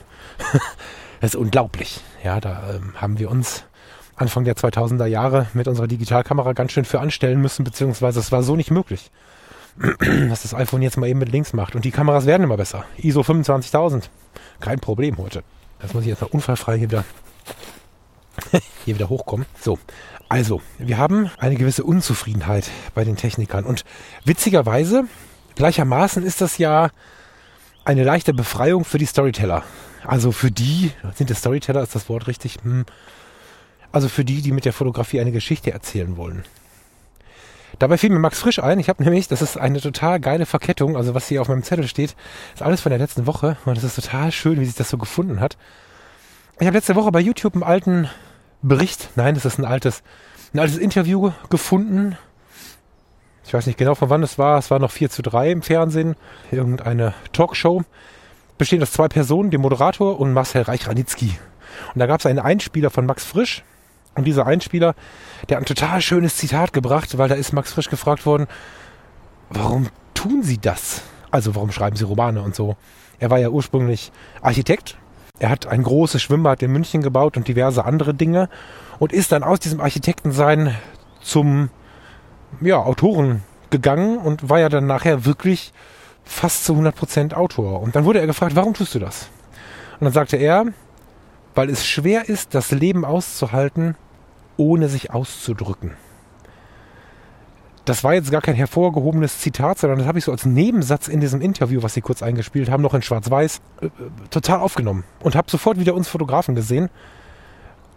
das 1.20 1.34
ist 1.34 1.36
unglaublich. 1.36 2.00
Ja, 2.24 2.40
da 2.40 2.74
ähm, 2.74 3.00
haben 3.00 3.20
wir 3.20 3.30
uns 3.30 3.66
Anfang 4.16 4.42
der 4.42 4.56
2000er 4.56 5.06
Jahre 5.06 5.46
mit 5.54 5.68
unserer 5.68 5.86
Digitalkamera 5.86 6.54
ganz 6.54 6.72
schön 6.72 6.84
für 6.84 6.98
anstellen 6.98 7.40
müssen, 7.40 7.62
beziehungsweise 7.62 8.18
es 8.18 8.32
war 8.32 8.42
so 8.42 8.56
nicht 8.56 8.72
möglich, 8.72 9.12
dass 10.28 10.42
das 10.42 10.54
iPhone 10.54 10.82
jetzt 10.82 10.96
mal 10.96 11.06
eben 11.08 11.20
mit 11.20 11.30
links 11.30 11.52
macht. 11.52 11.76
Und 11.76 11.84
die 11.84 11.92
Kameras 11.92 12.26
werden 12.26 12.42
immer 12.42 12.56
besser. 12.56 12.84
ISO 12.96 13.22
25000. 13.22 14.10
Kein 14.58 14.80
Problem 14.80 15.18
heute. 15.18 15.44
Das 15.78 15.94
muss 15.94 16.02
ich 16.02 16.08
jetzt 16.08 16.20
mal 16.20 16.30
unfallfrei 16.32 16.78
hier 16.78 16.90
wieder, 16.90 17.04
hier 18.84 18.94
wieder 18.94 19.08
hochkommen. 19.08 19.46
So. 19.60 19.78
Also, 20.28 20.62
wir 20.78 20.98
haben 20.98 21.30
eine 21.38 21.56
gewisse 21.56 21.84
Unzufriedenheit 21.84 22.70
bei 22.94 23.04
den 23.04 23.16
Technikern. 23.16 23.64
Und 23.64 23.84
witzigerweise, 24.24 25.04
gleichermaßen 25.54 26.24
ist 26.24 26.40
das 26.40 26.58
ja 26.58 26.90
eine 27.84 28.04
leichte 28.04 28.32
Befreiung 28.32 28.84
für 28.84 28.98
die 28.98 29.06
Storyteller. 29.06 29.62
Also 30.06 30.32
für 30.32 30.50
die, 30.50 30.90
sind 31.14 31.30
es 31.30 31.38
Storyteller, 31.38 31.82
ist 31.82 31.94
das 31.94 32.08
Wort 32.08 32.26
richtig? 32.26 32.58
Hm, 32.62 32.84
also 33.92 34.08
für 34.08 34.24
die, 34.24 34.42
die 34.42 34.52
mit 34.52 34.64
der 34.64 34.72
Fotografie 34.72 35.20
eine 35.20 35.32
Geschichte 35.32 35.70
erzählen 35.70 36.16
wollen. 36.16 36.44
Dabei 37.78 37.98
fiel 37.98 38.10
mir 38.10 38.18
Max 38.18 38.38
Frisch 38.38 38.58
ein. 38.58 38.78
Ich 38.78 38.88
habe 38.88 39.02
nämlich, 39.02 39.28
das 39.28 39.42
ist 39.42 39.56
eine 39.56 39.80
total 39.80 40.20
geile 40.20 40.46
Verkettung, 40.46 40.96
also 40.96 41.14
was 41.14 41.28
hier 41.28 41.40
auf 41.40 41.48
meinem 41.48 41.62
Zettel 41.62 41.88
steht, 41.88 42.14
ist 42.54 42.62
alles 42.62 42.80
von 42.80 42.90
der 42.90 42.98
letzten 42.98 43.26
Woche. 43.26 43.56
Und 43.64 43.76
das 43.76 43.84
ist 43.84 43.96
total 43.96 44.30
schön, 44.32 44.60
wie 44.60 44.64
sich 44.64 44.74
das 44.74 44.90
so 44.90 44.98
gefunden 44.98 45.40
hat. 45.40 45.56
Ich 46.60 46.66
habe 46.66 46.76
letzte 46.76 46.94
Woche 46.94 47.10
bei 47.10 47.20
YouTube 47.20 47.54
einen 47.54 47.64
alten 47.64 48.08
Bericht, 48.66 49.10
nein, 49.16 49.34
das 49.34 49.44
ist 49.44 49.58
ein 49.58 49.64
altes, 49.64 50.02
ein 50.52 50.58
altes 50.58 50.78
Interview 50.78 51.32
gefunden. 51.50 52.16
Ich 53.46 53.52
weiß 53.52 53.66
nicht 53.66 53.78
genau 53.78 53.94
von 53.94 54.10
wann 54.10 54.22
es 54.22 54.38
war. 54.38 54.58
Es 54.58 54.70
war 54.70 54.78
noch 54.78 54.90
4 54.90 55.10
zu 55.10 55.22
3 55.22 55.50
im 55.50 55.62
Fernsehen. 55.62 56.16
Irgendeine 56.50 57.14
Talkshow. 57.32 57.82
Bestehend 58.56 58.82
aus 58.82 58.92
zwei 58.92 59.08
Personen, 59.08 59.50
dem 59.50 59.60
Moderator 59.60 60.18
und 60.18 60.32
Marcel 60.32 60.62
Reich-Ranitzky. 60.62 61.38
Und 61.92 61.98
da 61.98 62.06
gab 62.06 62.20
es 62.20 62.26
einen 62.26 62.38
Einspieler 62.38 62.88
von 62.88 63.04
Max 63.04 63.24
Frisch, 63.24 63.62
und 64.14 64.24
dieser 64.24 64.46
Einspieler, 64.46 64.94
der 65.48 65.56
hat 65.56 65.64
ein 65.64 65.66
total 65.66 66.00
schönes 66.00 66.36
Zitat 66.36 66.72
gebracht, 66.72 67.18
weil 67.18 67.28
da 67.28 67.34
ist 67.34 67.52
Max 67.52 67.72
Frisch 67.72 67.90
gefragt 67.90 68.26
worden, 68.26 68.46
warum 69.50 69.88
tun 70.14 70.42
Sie 70.42 70.58
das? 70.58 71.02
Also 71.30 71.54
warum 71.56 71.72
schreiben 71.72 71.96
Sie 71.96 72.04
Romane 72.04 72.40
und 72.40 72.54
so? 72.54 72.76
Er 73.18 73.30
war 73.30 73.38
ja 73.38 73.48
ursprünglich 73.48 74.12
Architekt. 74.40 74.96
Er 75.40 75.50
hat 75.50 75.66
ein 75.66 75.82
großes 75.82 76.22
Schwimmbad 76.22 76.62
in 76.62 76.70
München 76.70 77.02
gebaut 77.02 77.36
und 77.36 77.48
diverse 77.48 77.84
andere 77.84 78.14
Dinge 78.14 78.48
und 79.00 79.12
ist 79.12 79.32
dann 79.32 79.42
aus 79.42 79.58
diesem 79.58 79.80
Architektensein 79.80 80.76
zum 81.20 81.70
ja, 82.60 82.78
Autoren 82.78 83.42
gegangen 83.70 84.18
und 84.18 84.48
war 84.48 84.60
ja 84.60 84.68
dann 84.68 84.86
nachher 84.86 85.24
wirklich 85.24 85.72
fast 86.22 86.64
zu 86.64 86.74
100% 86.74 87.34
Autor. 87.34 87.82
Und 87.82 87.96
dann 87.96 88.04
wurde 88.04 88.20
er 88.20 88.28
gefragt, 88.28 88.54
warum 88.54 88.74
tust 88.74 88.94
du 88.94 89.00
das? 89.00 89.28
Und 89.98 90.04
dann 90.04 90.12
sagte 90.12 90.36
er, 90.36 90.66
weil 91.56 91.68
es 91.68 91.84
schwer 91.84 92.28
ist, 92.28 92.54
das 92.54 92.70
Leben 92.70 93.04
auszuhalten, 93.04 93.96
ohne 94.56 94.88
sich 94.88 95.10
auszudrücken. 95.10 95.96
Das 97.84 98.02
war 98.02 98.14
jetzt 98.14 98.30
gar 98.30 98.40
kein 98.40 98.54
hervorgehobenes 98.54 99.40
Zitat, 99.40 99.78
sondern 99.78 99.98
das 99.98 100.08
habe 100.08 100.18
ich 100.18 100.24
so 100.24 100.32
als 100.32 100.46
Nebensatz 100.46 101.06
in 101.08 101.20
diesem 101.20 101.42
Interview, 101.42 101.82
was 101.82 101.92
Sie 101.92 102.00
kurz 102.00 102.22
eingespielt 102.22 102.70
haben, 102.70 102.82
noch 102.82 102.94
in 102.94 103.02
Schwarz-Weiß, 103.02 103.60
äh, 103.82 103.88
total 104.30 104.60
aufgenommen. 104.60 105.04
Und 105.20 105.36
habe 105.36 105.50
sofort 105.50 105.78
wieder 105.78 105.94
uns 105.94 106.08
Fotografen 106.08 106.54
gesehen 106.54 106.88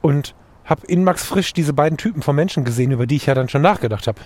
und 0.02 0.36
habe 0.66 0.86
in 0.88 1.06
Max 1.06 1.24
Frisch 1.26 1.54
diese 1.54 1.72
beiden 1.72 1.98
Typen 1.98 2.22
von 2.22 2.36
Menschen 2.36 2.66
gesehen, 2.66 2.92
über 2.92 3.08
die 3.08 3.16
ich 3.16 3.28
ja 3.28 3.34
dann 3.34 3.48
schon 3.48 3.62
nachgedacht 3.62 4.08
habe. 4.08 4.20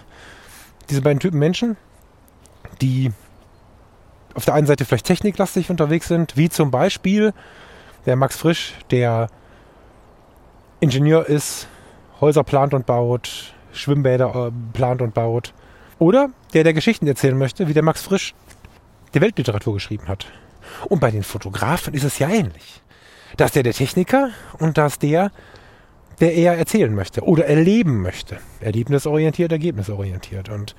Diese 0.89 1.01
beiden 1.01 1.19
Typen 1.19 1.37
Menschen, 1.37 1.77
die 2.81 3.11
auf 4.33 4.45
der 4.45 4.55
einen 4.55 4.65
Seite 4.65 4.85
vielleicht 4.85 5.05
techniklastig 5.05 5.69
unterwegs 5.69 6.07
sind, 6.07 6.37
wie 6.37 6.49
zum 6.49 6.71
Beispiel 6.71 7.33
der 8.07 8.15
Max 8.15 8.35
Frisch, 8.35 8.73
der 8.89 9.27
Ingenieur 10.79 11.27
ist, 11.27 11.67
Häuser 12.19 12.43
plant 12.43 12.73
und 12.73 12.87
baut, 12.87 13.53
Schwimmbäder 13.73 14.47
äh, 14.47 14.51
plant 14.73 15.01
und 15.01 15.13
baut. 15.13 15.53
Oder 15.99 16.29
der, 16.53 16.63
der 16.63 16.73
Geschichten 16.73 17.07
erzählen 17.07 17.37
möchte, 17.37 17.67
wie 17.67 17.73
der 17.73 17.83
Max 17.83 18.01
Frisch 18.01 18.33
der 19.13 19.21
Weltliteratur 19.21 19.73
geschrieben 19.73 20.07
hat. 20.07 20.25
Und 20.87 20.99
bei 20.99 21.11
den 21.11 21.23
Fotografen 21.23 21.93
ist 21.93 22.03
es 22.03 22.19
ja 22.19 22.29
ähnlich. 22.29 22.81
Da 23.37 23.45
ist 23.45 23.55
der 23.55 23.63
der 23.63 23.73
Techniker 23.73 24.29
und 24.59 24.77
da 24.77 24.87
ist 24.87 25.01
der, 25.03 25.31
der 26.19 26.33
eher 26.33 26.57
erzählen 26.57 26.93
möchte 26.93 27.21
oder 27.21 27.45
erleben 27.45 28.01
möchte. 28.01 28.37
Erlebnisorientiert, 28.59 29.51
ergebnisorientiert. 29.51 30.49
Und 30.49 30.75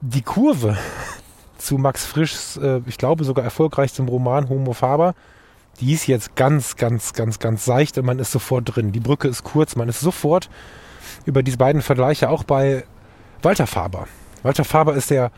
die 0.00 0.22
Kurve 0.22 0.76
zu 1.58 1.76
Max 1.78 2.04
Frischs, 2.04 2.56
äh, 2.56 2.80
ich 2.86 2.98
glaube 2.98 3.24
sogar 3.24 3.44
erfolgreichstem 3.44 4.08
Roman 4.08 4.48
Homo 4.48 4.72
Faber, 4.72 5.14
die 5.80 5.92
ist 5.92 6.06
jetzt 6.06 6.36
ganz, 6.36 6.76
ganz, 6.76 7.12
ganz, 7.12 7.38
ganz 7.38 7.64
seicht 7.64 7.96
und 7.98 8.04
man 8.04 8.18
ist 8.18 8.32
sofort 8.32 8.74
drin. 8.74 8.92
Die 8.92 9.00
Brücke 9.00 9.28
ist 9.28 9.44
kurz, 9.44 9.76
man 9.76 9.88
ist 9.88 10.00
sofort 10.00 10.50
über 11.24 11.42
diese 11.42 11.56
beiden 11.56 11.82
Vergleiche 11.82 12.28
auch 12.28 12.44
bei 12.44 12.84
Walter 13.42 13.66
Faber. 13.66 14.06
Walter 14.42 14.64
Faber 14.64 14.94
ist 14.94 15.10
der, 15.10 15.30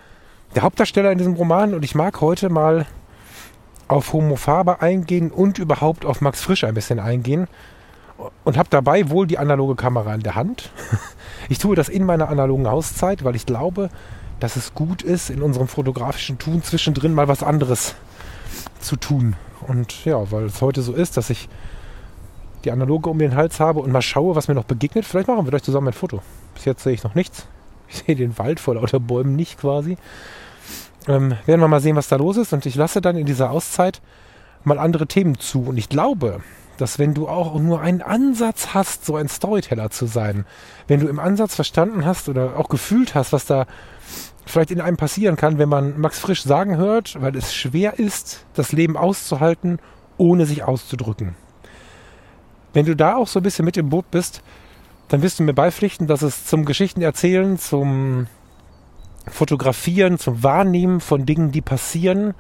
der 0.55 0.62
Hauptdarsteller 0.62 1.12
in 1.12 1.19
diesem 1.19 1.35
Roman 1.35 1.75
und 1.75 1.85
ich 1.85 1.95
mag 1.95 2.21
heute 2.21 2.49
mal 2.49 2.87
auf 3.88 4.12
Homo 4.12 4.37
Faber 4.37 4.83
eingehen 4.83 5.31
und 5.31 5.59
überhaupt 5.59 6.05
auf 6.05 6.21
Max 6.21 6.41
Frisch 6.41 6.64
ein 6.64 6.75
bisschen 6.75 6.99
eingehen 6.99 7.47
und 8.45 8.57
habe 8.57 8.69
dabei 8.71 9.11
wohl 9.11 9.26
die 9.26 9.38
analoge 9.38 9.75
Kamera 9.75 10.14
in 10.14 10.23
der 10.23 10.35
Hand. 10.35 10.71
Ich 11.49 11.59
tue 11.59 11.75
das 11.75 11.88
in 11.88 12.07
meiner 12.07 12.29
analogen 12.29 12.69
Auszeit, 12.69 13.25
weil 13.25 13.35
ich 13.35 13.47
glaube, 13.47 13.91
dass 14.38 14.55
es 14.55 14.75
gut 14.75 15.02
ist, 15.02 15.29
in 15.29 15.43
unserem 15.43 15.67
fotografischen 15.67 16.38
Tun 16.38 16.62
zwischendrin 16.62 17.14
mal 17.14 17.26
was 17.26 17.43
anderes 17.43 17.97
zu 18.81 18.95
tun. 18.95 19.35
Und 19.67 20.05
ja, 20.05 20.31
weil 20.31 20.45
es 20.45 20.62
heute 20.62 20.83
so 20.83 20.93
ist, 20.93 21.17
dass 21.17 21.31
ich 21.31 21.49
die 22.64 22.73
Analoge 22.73 23.11
um 23.11 23.19
den 23.19 23.35
Hals 23.35 23.61
habe 23.61 23.81
und 23.81 23.92
mal 23.92 24.02
schaue, 24.02 24.35
was 24.37 24.49
mir 24.49 24.54
noch 24.54 24.64
begegnet. 24.64 25.04
Vielleicht 25.04 25.28
machen 25.28 25.45
wir 25.45 25.50
gleich 25.50 25.62
zusammen 25.62 25.88
ein 25.88 25.92
Foto. 25.92 26.23
Bis 26.54 26.64
jetzt 26.64 26.83
sehe 26.83 26.92
ich 26.92 27.04
noch 27.04 27.14
nichts. 27.14 27.47
Ich 27.95 28.04
sehe 28.07 28.16
den 28.16 28.38
Wald 28.38 28.59
vor 28.59 28.76
lauter 28.76 29.00
Bäumen 29.00 29.37
nicht 29.37 29.61
quasi. 29.61 29.99
Ähm, 31.07 31.35
werden 31.45 31.61
wir 31.61 31.69
mal 31.69 31.83
sehen, 31.83 31.95
was 31.95 32.09
da 32.09 32.16
los 32.16 32.38
ist. 32.38 32.54
Und 32.54 32.64
ich 32.64 32.75
lasse 32.75 33.02
dann 33.02 33.19
in 33.19 33.26
dieser 33.26 33.50
Auszeit 33.50 34.00
mal 34.64 34.78
andere 34.78 35.07
Themen 35.07 35.38
zu. 35.38 35.64
Und 35.64 35.76
ich 35.76 35.90
glaube, 35.90 36.40
dass 36.78 36.99
wenn 36.99 37.12
du 37.12 37.28
auch 37.28 37.54
nur 37.61 37.81
einen 37.81 38.00
Ansatz 38.00 38.69
hast, 38.73 39.04
so 39.04 39.16
ein 39.16 39.28
Storyteller 39.28 39.90
zu 39.90 40.07
sein, 40.07 40.47
wenn 40.88 41.00
du 41.00 41.09
im 41.09 41.19
Ansatz 41.19 41.54
verstanden 41.54 42.07
hast 42.07 42.31
oder 42.31 42.57
auch 42.57 42.69
gefühlt 42.69 43.14
hast, 43.14 43.33
was 43.33 43.45
da 43.45 43.66
vielleicht 44.47 44.71
in 44.71 44.81
einem 44.81 44.97
passieren 44.97 45.37
kann, 45.37 45.59
wenn 45.59 45.69
man 45.69 46.00
Max 46.00 46.19
Frisch 46.19 46.42
sagen 46.42 46.76
hört, 46.76 47.21
weil 47.21 47.37
es 47.37 47.54
schwer 47.54 47.99
ist, 47.99 48.47
das 48.54 48.73
Leben 48.73 48.97
auszuhalten, 48.97 49.78
ohne 50.16 50.47
sich 50.47 50.64
auszudrücken. 50.64 51.35
Wenn 52.73 52.87
du 52.87 52.97
da 52.97 53.17
auch 53.17 53.29
so 53.29 53.41
ein 53.41 53.43
bisschen 53.43 53.64
mit 53.64 53.76
im 53.76 53.88
Boot 53.88 54.11
bist, 54.11 54.43
dann 55.09 55.23
wirst 55.23 55.38
du 55.38 55.43
mir 55.43 55.52
beipflichten, 55.52 56.07
dass 56.07 56.23
es 56.23 56.47
zum 56.47 56.64
Geschichtenerzählen, 56.64 57.59
zum 57.59 58.29
Fotografieren, 59.29 60.19
zum 60.19 60.43
Wahrnehmen 60.43 61.00
von 61.00 61.26
Dingen, 61.26 61.52
die 61.52 61.61
passieren, 61.61 62.35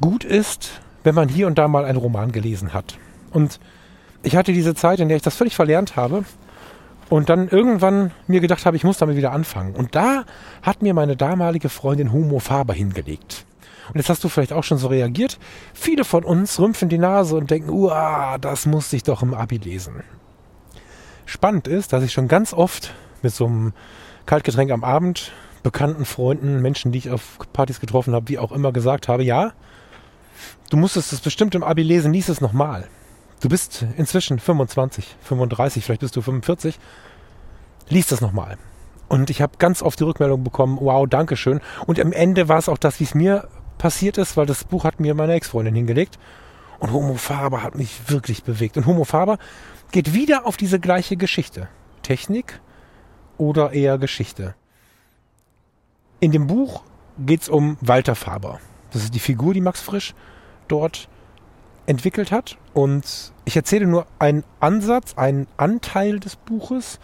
gut 0.00 0.24
ist, 0.24 0.80
wenn 1.04 1.14
man 1.14 1.28
hier 1.28 1.46
und 1.46 1.56
da 1.56 1.68
mal 1.68 1.84
einen 1.84 1.98
Roman 1.98 2.32
gelesen 2.32 2.74
hat. 2.74 2.98
Und 3.30 3.60
ich 4.22 4.36
hatte 4.36 4.52
diese 4.52 4.74
Zeit, 4.74 5.00
in 5.00 5.08
der 5.08 5.16
ich 5.16 5.22
das 5.22 5.36
völlig 5.36 5.54
verlernt 5.54 5.96
habe, 5.96 6.24
und 7.10 7.28
dann 7.28 7.48
irgendwann 7.48 8.12
mir 8.26 8.40
gedacht 8.40 8.66
habe, 8.66 8.76
ich 8.76 8.84
muss 8.84 8.98
damit 8.98 9.16
wieder 9.16 9.32
anfangen. 9.32 9.74
Und 9.74 9.94
da 9.94 10.24
hat 10.62 10.82
mir 10.82 10.94
meine 10.94 11.16
damalige 11.16 11.68
Freundin 11.68 12.12
Homo 12.12 12.38
Faber 12.38 12.74
hingelegt. 12.74 13.44
Und 13.88 13.96
jetzt 13.96 14.08
hast 14.08 14.24
du 14.24 14.28
vielleicht 14.28 14.52
auch 14.52 14.64
schon 14.64 14.78
so 14.78 14.88
reagiert. 14.88 15.38
Viele 15.72 16.04
von 16.04 16.24
uns 16.24 16.58
rümpfen 16.58 16.88
die 16.88 16.98
Nase 16.98 17.36
und 17.36 17.50
denken, 17.50 17.70
uah, 17.70 18.38
das 18.38 18.66
muss 18.66 18.92
ich 18.92 19.02
doch 19.02 19.22
im 19.22 19.34
Abi 19.34 19.58
lesen. 19.58 20.02
Spannend 21.26 21.68
ist, 21.68 21.92
dass 21.92 22.02
ich 22.02 22.12
schon 22.12 22.28
ganz 22.28 22.52
oft 22.52 22.94
mit 23.22 23.32
so 23.32 23.46
einem 23.46 23.72
Kaltgetränk 24.26 24.70
am 24.70 24.84
Abend 24.84 25.32
bekannten 25.62 26.04
Freunden, 26.04 26.60
Menschen, 26.60 26.92
die 26.92 26.98
ich 26.98 27.10
auf 27.10 27.38
Partys 27.52 27.80
getroffen 27.80 28.14
habe, 28.14 28.28
wie 28.28 28.38
auch 28.38 28.52
immer 28.52 28.70
gesagt 28.70 29.08
habe, 29.08 29.24
ja, 29.24 29.52
du 30.70 30.76
musstest 30.76 31.12
es 31.12 31.20
bestimmt 31.20 31.54
im 31.54 31.64
Abi 31.64 31.82
lesen, 31.82 32.12
lies 32.12 32.28
es 32.28 32.40
nochmal. 32.40 32.88
Du 33.40 33.48
bist 33.48 33.84
inzwischen 33.96 34.38
25, 34.38 35.16
35, 35.22 35.84
vielleicht 35.84 36.02
bist 36.02 36.16
du 36.16 36.22
45. 36.22 36.78
Lies 37.88 38.06
das 38.06 38.20
nochmal. 38.20 38.58
Und 39.08 39.30
ich 39.30 39.42
habe 39.42 39.58
ganz 39.58 39.82
oft 39.82 40.00
die 40.00 40.04
Rückmeldung 40.04 40.44
bekommen, 40.44 40.78
wow, 40.80 41.06
danke 41.08 41.36
schön. 41.36 41.60
Und 41.86 42.00
am 42.00 42.12
Ende 42.12 42.48
war 42.48 42.58
es 42.58 42.68
auch 42.68 42.78
das, 42.78 43.00
wie 43.00 43.04
es 43.04 43.14
mir 43.14 43.48
passiert 43.84 44.16
ist, 44.16 44.38
weil 44.38 44.46
das 44.46 44.64
Buch 44.64 44.84
hat 44.84 44.98
mir 44.98 45.12
meine 45.14 45.34
Ex-Freundin 45.34 45.74
hingelegt. 45.74 46.18
Und 46.78 46.94
Homo 46.94 47.16
Faber 47.16 47.62
hat 47.62 47.74
mich 47.74 48.08
wirklich 48.08 48.42
bewegt. 48.42 48.78
Und 48.78 48.86
Homo 48.86 49.04
Faber 49.04 49.36
geht 49.92 50.14
wieder 50.14 50.46
auf 50.46 50.56
diese 50.56 50.80
gleiche 50.80 51.18
Geschichte. 51.18 51.68
Technik 52.00 52.62
oder 53.36 53.72
eher 53.72 53.98
Geschichte. 53.98 54.54
In 56.18 56.32
dem 56.32 56.46
Buch 56.46 56.82
geht 57.18 57.42
es 57.42 57.50
um 57.50 57.76
Walter 57.82 58.14
Faber. 58.14 58.58
Das 58.90 59.02
ist 59.02 59.14
die 59.14 59.20
Figur, 59.20 59.52
die 59.52 59.60
Max 59.60 59.82
Frisch 59.82 60.14
dort 60.66 61.10
entwickelt 61.84 62.32
hat. 62.32 62.56
Und 62.72 63.34
ich 63.44 63.54
erzähle 63.54 63.86
nur 63.86 64.06
einen 64.18 64.44
Ansatz, 64.60 65.12
einen 65.18 65.46
Anteil 65.58 66.20
des 66.20 66.36
Buches, 66.36 67.00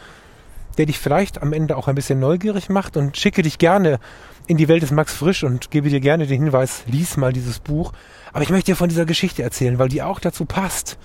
der 0.78 0.86
dich 0.86 0.98
vielleicht 0.98 1.42
am 1.42 1.52
Ende 1.52 1.76
auch 1.76 1.88
ein 1.88 1.94
bisschen 1.94 2.20
neugierig 2.20 2.70
macht 2.70 2.96
und 2.96 3.18
schicke 3.18 3.42
dich 3.42 3.58
gerne 3.58 4.00
in 4.50 4.56
die 4.56 4.66
Welt 4.66 4.82
des 4.82 4.90
Max 4.90 5.14
Frisch 5.14 5.44
und 5.44 5.70
gebe 5.70 5.90
dir 5.90 6.00
gerne 6.00 6.26
den 6.26 6.42
Hinweis, 6.42 6.82
lies 6.86 7.16
mal 7.16 7.32
dieses 7.32 7.60
Buch. 7.60 7.92
Aber 8.32 8.42
ich 8.42 8.50
möchte 8.50 8.72
dir 8.72 8.76
von 8.76 8.88
dieser 8.88 9.04
Geschichte 9.04 9.44
erzählen, 9.44 9.78
weil 9.78 9.88
die 9.88 10.02
auch 10.02 10.18
dazu 10.18 10.44
passt, 10.44 10.98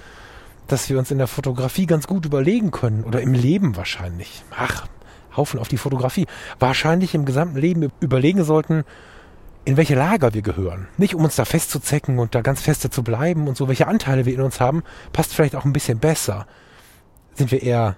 dass 0.65 0.89
wir 0.89 0.97
uns 0.97 1.11
in 1.11 1.19
der 1.19 1.27
Fotografie 1.27 1.85
ganz 1.85 2.07
gut 2.07 2.25
überlegen 2.25 2.71
können 2.71 3.03
oder 3.03 3.21
im 3.21 3.33
Leben 3.33 3.75
wahrscheinlich. 3.75 4.43
Ach, 4.49 4.87
Haufen 5.37 5.59
auf 5.59 5.67
die 5.67 5.77
Fotografie. 5.77 6.25
Wahrscheinlich 6.57 7.13
im 7.13 7.23
gesamten 7.23 7.59
Leben 7.59 7.91
überlegen 7.99 8.43
sollten, 8.43 8.83
in 9.63 9.77
welche 9.77 9.93
Lager 9.93 10.33
wir 10.33 10.41
gehören. 10.41 10.87
Nicht 10.97 11.13
um 11.13 11.23
uns 11.23 11.35
da 11.35 11.45
festzuzecken 11.45 12.17
und 12.17 12.33
da 12.33 12.41
ganz 12.41 12.61
feste 12.61 12.89
zu 12.89 13.03
bleiben 13.03 13.47
und 13.47 13.57
so, 13.57 13.67
welche 13.67 13.85
Anteile 13.85 14.25
wir 14.25 14.33
in 14.33 14.41
uns 14.41 14.59
haben, 14.59 14.81
passt 15.13 15.35
vielleicht 15.35 15.55
auch 15.55 15.65
ein 15.65 15.73
bisschen 15.73 15.99
besser. 15.99 16.47
Sind 17.35 17.51
wir 17.51 17.61
eher 17.61 17.95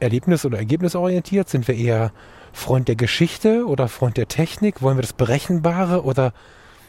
erlebnis- 0.00 0.44
oder 0.44 0.58
ergebnisorientiert? 0.58 1.48
Sind 1.48 1.68
wir 1.68 1.76
eher 1.76 2.10
Freund 2.52 2.88
der 2.88 2.96
Geschichte 2.96 3.66
oder 3.66 3.88
Freund 3.88 4.16
der 4.16 4.28
Technik? 4.28 4.82
Wollen 4.82 4.96
wir 4.96 5.02
das 5.02 5.12
Berechenbare 5.12 6.04
oder 6.04 6.32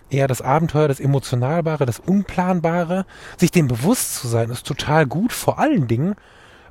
eher 0.10 0.28
das 0.28 0.42
Abenteuer, 0.42 0.88
das 0.88 1.00
Emotionalbare, 1.00 1.86
das 1.86 2.00
Unplanbare? 2.00 3.06
Sich 3.38 3.52
dem 3.52 3.68
bewusst 3.68 4.16
zu 4.16 4.28
sein, 4.28 4.50
ist 4.50 4.66
total 4.66 5.06
gut, 5.06 5.34
vor 5.34 5.60
allen 5.60 5.88
Dingen, 5.88 6.16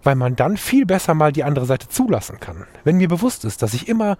weil 0.02 0.14
man 0.14 0.36
dann 0.36 0.56
viel 0.56 0.86
besser 0.86 1.14
mal 1.14 1.32
die 1.32 1.44
andere 1.44 1.66
Seite 1.66 1.88
zulassen 1.88 2.40
kann. 2.40 2.66
Wenn 2.84 2.96
mir 2.96 3.08
bewusst 3.08 3.44
ist, 3.44 3.62
dass 3.62 3.74
ich 3.74 3.88
immer 3.88 4.16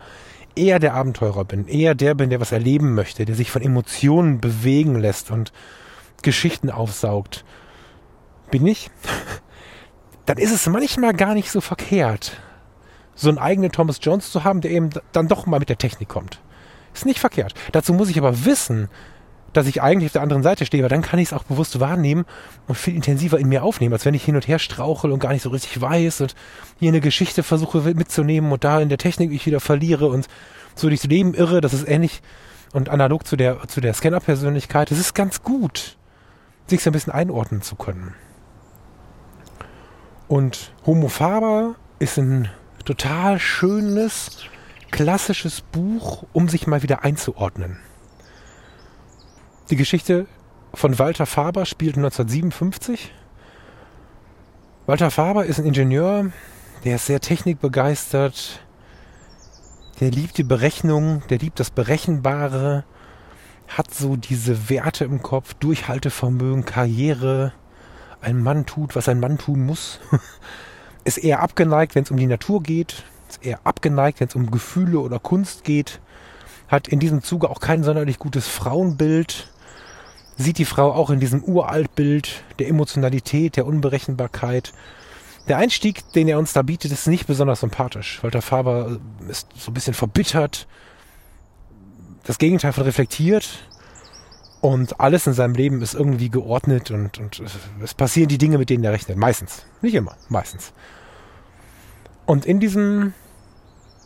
eher 0.54 0.78
der 0.78 0.94
Abenteurer 0.94 1.44
bin, 1.44 1.66
eher 1.66 1.94
der 1.94 2.14
bin, 2.14 2.30
der 2.30 2.40
was 2.40 2.52
erleben 2.52 2.94
möchte, 2.94 3.24
der 3.24 3.34
sich 3.34 3.50
von 3.50 3.62
Emotionen 3.62 4.40
bewegen 4.40 4.96
lässt 4.96 5.30
und 5.30 5.52
Geschichten 6.22 6.70
aufsaugt, 6.70 7.44
bin 8.50 8.66
ich, 8.66 8.90
dann 10.26 10.38
ist 10.38 10.52
es 10.52 10.66
manchmal 10.66 11.14
gar 11.14 11.34
nicht 11.34 11.50
so 11.50 11.60
verkehrt, 11.60 12.32
so 13.20 13.28
einen 13.28 13.38
eigenen 13.38 13.72
Thomas 13.72 13.98
Jones 14.00 14.30
zu 14.30 14.44
haben, 14.44 14.60
der 14.60 14.70
eben 14.70 14.90
dann 15.12 15.28
doch 15.28 15.46
mal 15.46 15.60
mit 15.60 15.68
der 15.68 15.78
Technik 15.78 16.08
kommt. 16.08 16.40
Ist 16.94 17.06
nicht 17.06 17.20
verkehrt. 17.20 17.54
Dazu 17.72 17.92
muss 17.92 18.08
ich 18.08 18.18
aber 18.18 18.44
wissen, 18.44 18.88
dass 19.52 19.66
ich 19.66 19.82
eigentlich 19.82 20.08
auf 20.08 20.12
der 20.12 20.22
anderen 20.22 20.42
Seite 20.42 20.64
stehe, 20.64 20.82
weil 20.82 20.90
dann 20.90 21.02
kann 21.02 21.18
ich 21.18 21.28
es 21.28 21.32
auch 21.32 21.42
bewusst 21.42 21.80
wahrnehmen 21.80 22.24
und 22.68 22.76
viel 22.76 22.94
intensiver 22.94 23.38
in 23.38 23.48
mir 23.48 23.62
aufnehmen, 23.62 23.92
als 23.92 24.04
wenn 24.04 24.14
ich 24.14 24.24
hin 24.24 24.36
und 24.36 24.46
her 24.46 24.58
strauchel 24.58 25.10
und 25.10 25.18
gar 25.18 25.32
nicht 25.32 25.42
so 25.42 25.50
richtig 25.50 25.80
weiß 25.80 26.20
und 26.20 26.34
hier 26.78 26.90
eine 26.90 27.00
Geschichte 27.00 27.42
versuche 27.42 27.80
mitzunehmen 27.94 28.52
und 28.52 28.64
da 28.64 28.80
in 28.80 28.88
der 28.88 28.98
Technik 28.98 29.32
ich 29.32 29.46
wieder 29.46 29.60
verliere 29.60 30.06
und 30.06 30.28
so 30.74 30.88
durchs 30.88 31.04
Leben 31.04 31.34
irre. 31.34 31.60
Das 31.60 31.74
ist 31.74 31.88
ähnlich 31.88 32.22
und 32.72 32.88
analog 32.88 33.26
zu 33.26 33.36
der, 33.36 33.66
zu 33.66 33.80
der 33.80 33.94
Scanner-Persönlichkeit. 33.94 34.92
Es 34.92 34.98
ist 34.98 35.14
ganz 35.14 35.42
gut, 35.42 35.96
sich 36.66 36.82
so 36.82 36.90
ein 36.90 36.92
bisschen 36.92 37.12
einordnen 37.12 37.62
zu 37.62 37.74
können. 37.74 38.14
Und 40.28 40.72
Homo 40.86 41.08
Faber 41.08 41.74
ist 41.98 42.16
ein 42.16 42.48
total 42.84 43.38
schönes, 43.38 44.44
klassisches 44.90 45.60
Buch, 45.60 46.24
um 46.32 46.48
sich 46.48 46.66
mal 46.66 46.82
wieder 46.82 47.04
einzuordnen. 47.04 47.78
Die 49.70 49.76
Geschichte 49.76 50.26
von 50.74 50.98
Walter 50.98 51.26
Faber 51.26 51.66
spielt 51.66 51.96
1957. 51.96 53.12
Walter 54.86 55.10
Faber 55.10 55.44
ist 55.44 55.58
ein 55.58 55.66
Ingenieur, 55.66 56.32
der 56.84 56.96
ist 56.96 57.06
sehr 57.06 57.20
technikbegeistert, 57.20 58.60
der 60.00 60.10
liebt 60.10 60.38
die 60.38 60.44
Berechnung, 60.44 61.22
der 61.28 61.38
liebt 61.38 61.60
das 61.60 61.70
Berechenbare, 61.70 62.84
hat 63.68 63.94
so 63.94 64.16
diese 64.16 64.68
Werte 64.68 65.04
im 65.04 65.22
Kopf, 65.22 65.54
Durchhaltevermögen, 65.54 66.64
Karriere. 66.64 67.52
Ein 68.20 68.42
Mann 68.42 68.66
tut, 68.66 68.96
was 68.96 69.08
ein 69.08 69.20
Mann 69.20 69.38
tun 69.38 69.64
muss. 69.64 70.00
ist 71.04 71.18
eher 71.18 71.40
abgeneigt, 71.40 71.94
wenn 71.94 72.04
es 72.04 72.10
um 72.10 72.16
die 72.16 72.26
Natur 72.26 72.62
geht, 72.62 73.04
ist 73.28 73.44
eher 73.44 73.60
abgeneigt, 73.64 74.20
wenn 74.20 74.28
es 74.28 74.34
um 74.34 74.50
Gefühle 74.50 74.98
oder 75.00 75.18
Kunst 75.18 75.64
geht, 75.64 76.00
hat 76.68 76.88
in 76.88 77.00
diesem 77.00 77.22
Zuge 77.22 77.50
auch 77.50 77.60
kein 77.60 77.82
sonderlich 77.82 78.18
gutes 78.18 78.46
Frauenbild, 78.46 79.48
sieht 80.36 80.58
die 80.58 80.64
Frau 80.64 80.92
auch 80.92 81.10
in 81.10 81.20
diesem 81.20 81.42
Uraltbild 81.42 82.44
der 82.58 82.68
Emotionalität, 82.68 83.56
der 83.56 83.66
Unberechenbarkeit. 83.66 84.72
Der 85.48 85.58
Einstieg, 85.58 86.10
den 86.12 86.28
er 86.28 86.38
uns 86.38 86.52
da 86.52 86.62
bietet, 86.62 86.92
ist 86.92 87.06
nicht 87.06 87.26
besonders 87.26 87.60
sympathisch. 87.60 88.22
Walter 88.22 88.42
Faber 88.42 88.98
ist 89.28 89.48
so 89.56 89.70
ein 89.70 89.74
bisschen 89.74 89.94
verbittert, 89.94 90.66
das 92.24 92.38
Gegenteil 92.38 92.72
von 92.72 92.84
reflektiert 92.84 93.69
und 94.60 95.00
alles 95.00 95.26
in 95.26 95.32
seinem 95.32 95.54
Leben 95.54 95.80
ist 95.80 95.94
irgendwie 95.94 96.28
geordnet 96.28 96.90
und, 96.90 97.18
und 97.18 97.42
es 97.82 97.94
passieren 97.94 98.28
die 98.28 98.38
Dinge, 98.38 98.58
mit 98.58 98.68
denen 98.68 98.84
er 98.84 98.92
rechnet. 98.92 99.16
Meistens. 99.16 99.64
Nicht 99.80 99.94
immer, 99.94 100.16
meistens. 100.28 100.72
Und 102.26 102.44
in 102.44 102.60
diesem 102.60 103.14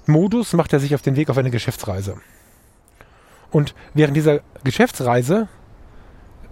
Modus 0.06 0.52
macht 0.52 0.72
er 0.72 0.80
sich 0.80 0.94
auf 0.94 1.02
den 1.02 1.16
Weg 1.16 1.28
auf 1.28 1.38
eine 1.38 1.50
Geschäftsreise. 1.50 2.16
Und 3.50 3.74
während 3.94 4.16
dieser 4.16 4.40
Geschäftsreise 4.62 5.48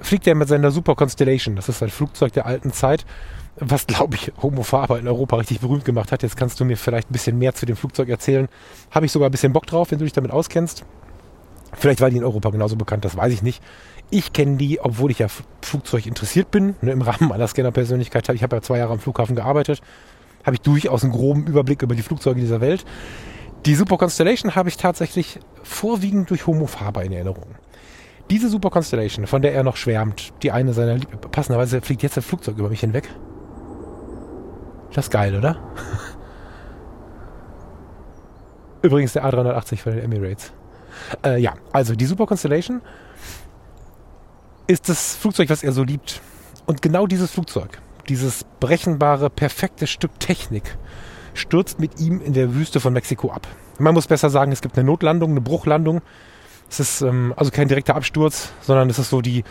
fliegt 0.01 0.27
er 0.27 0.35
mit 0.35 0.49
seiner 0.49 0.71
Super 0.71 0.95
Constellation. 0.95 1.57
Das 1.57 1.69
ist 1.69 1.83
ein 1.83 1.91
Flugzeug 1.91 2.33
der 2.33 2.47
alten 2.47 2.73
Zeit, 2.73 3.07
was, 3.57 3.87
glaube 3.87 4.17
ich, 4.17 4.33
Homo 4.43 4.63
Faber 4.63 4.99
in 4.99 5.07
Europa 5.07 5.37
richtig 5.37 5.61
berühmt 5.61 5.85
gemacht 5.85 6.11
hat. 6.11 6.23
Jetzt 6.23 6.37
kannst 6.37 6.59
du 6.59 6.65
mir 6.65 6.77
vielleicht 6.77 7.11
ein 7.11 7.13
bisschen 7.13 7.39
mehr 7.39 7.55
zu 7.55 7.67
dem 7.67 7.77
Flugzeug 7.77 8.09
erzählen. 8.09 8.49
Habe 8.91 9.07
ich 9.07 9.13
sogar 9.13 9.29
ein 9.29 9.33
bisschen 9.33 9.53
Bock 9.53 9.67
drauf, 9.67 9.91
wenn 9.91 9.99
du 9.99 10.05
dich 10.05 10.13
damit 10.13 10.31
auskennst. 10.31 10.85
Vielleicht 11.75 12.01
war 12.01 12.11
die 12.11 12.17
in 12.17 12.25
Europa 12.25 12.51
genauso 12.51 12.77
bekannt, 12.77 13.05
das 13.05 13.17
weiß 13.17 13.33
ich 13.33 13.43
nicht. 13.43 13.63
Ich 14.15 14.35
kenne 14.35 14.59
die, 14.59 14.79
obwohl 14.79 15.11
ich 15.11 15.21
ja 15.21 15.29
Flugzeug 15.63 16.05
interessiert 16.05 16.51
bin, 16.51 16.77
ne, 16.83 16.93
im 16.93 17.01
Rahmen 17.01 17.31
meiner 17.31 17.49
Scanner-Persönlichkeit. 17.49 18.29
Ich 18.29 18.43
habe 18.43 18.57
ja 18.57 18.61
zwei 18.61 18.77
Jahre 18.77 18.93
am 18.93 18.99
Flughafen 18.99 19.35
gearbeitet, 19.35 19.81
habe 20.45 20.55
ich 20.55 20.61
durchaus 20.61 21.03
einen 21.03 21.13
groben 21.13 21.47
Überblick 21.47 21.81
über 21.81 21.95
die 21.95 22.03
Flugzeuge 22.03 22.39
dieser 22.39 22.61
Welt. 22.61 22.85
Die 23.65 23.75
Super 23.75 23.97
Constellation 23.97 24.55
habe 24.55 24.69
ich 24.69 24.77
tatsächlich 24.77 25.41
vorwiegend 25.63 26.29
durch 26.29 26.47
Homo 26.47 26.67
Faber 26.67 27.03
in 27.03 27.13
Erinnerung. 27.13 27.55
Diese 28.29 28.51
Super 28.51 28.69
Constellation, 28.69 29.27
von 29.27 29.41
der 29.41 29.55
er 29.55 29.63
noch 29.63 29.77
schwärmt, 29.77 30.35
die 30.43 30.53
eine 30.53 30.75
seiner 30.75 30.97
Lieb 30.97 31.31
passenderweise 31.31 31.81
fliegt 31.81 32.03
jetzt 32.03 32.19
ein 32.19 32.23
Flugzeug 32.23 32.59
über 32.59 32.69
mich 32.69 32.81
hinweg. 32.81 33.09
Das 34.93 35.07
ist 35.07 35.11
geil, 35.11 35.35
oder? 35.35 35.57
Übrigens 38.83 39.15
der 39.15 39.25
A380 39.25 39.79
von 39.79 39.95
den 39.95 40.05
Emirates. 40.05 40.53
Äh, 41.25 41.41
ja, 41.41 41.55
also 41.73 41.95
die 41.95 42.05
Super 42.05 42.27
Constellation 42.27 42.83
ist 44.73 44.89
das 44.89 45.15
Flugzeug, 45.15 45.51
was 45.51 45.63
er 45.63 45.73
so 45.73 45.83
liebt. 45.83 46.21
Und 46.67 46.83
genau 46.83 47.07
dieses 47.07 47.31
Flugzeug, 47.31 47.81
dieses 48.09 48.45
berechenbare, 48.59 49.31
perfekte 49.31 49.87
Stück 49.87 50.19
Technik, 50.19 50.77
stürzt 51.35 51.79
mit 51.79 52.01
ihm 52.01 52.21
in 52.21 52.33
der 52.33 52.55
Wüste 52.55 52.81
von 52.81 52.93
Mexiko 52.93 53.31
ab. 53.31 53.47
Man 53.79 53.95
muss 53.95 54.07
besser 54.07 54.31
sagen, 54.31 54.53
es 54.53 54.63
gibt 54.63 54.77
eine 54.77 54.87
Notlandung, 54.87 55.31
eine 55.31 55.41
Bruchlandung. 55.41 56.03
Es 56.71 56.81
ist 56.81 57.03
ähm, 57.03 57.35
also 57.37 57.51
kein 57.51 57.69
direkter 57.69 57.97
Absturz, 57.97 58.51
sondern 58.61 58.89
es 58.89 58.99
ist 58.99 59.11
so 59.11 59.21
die, 59.21 59.45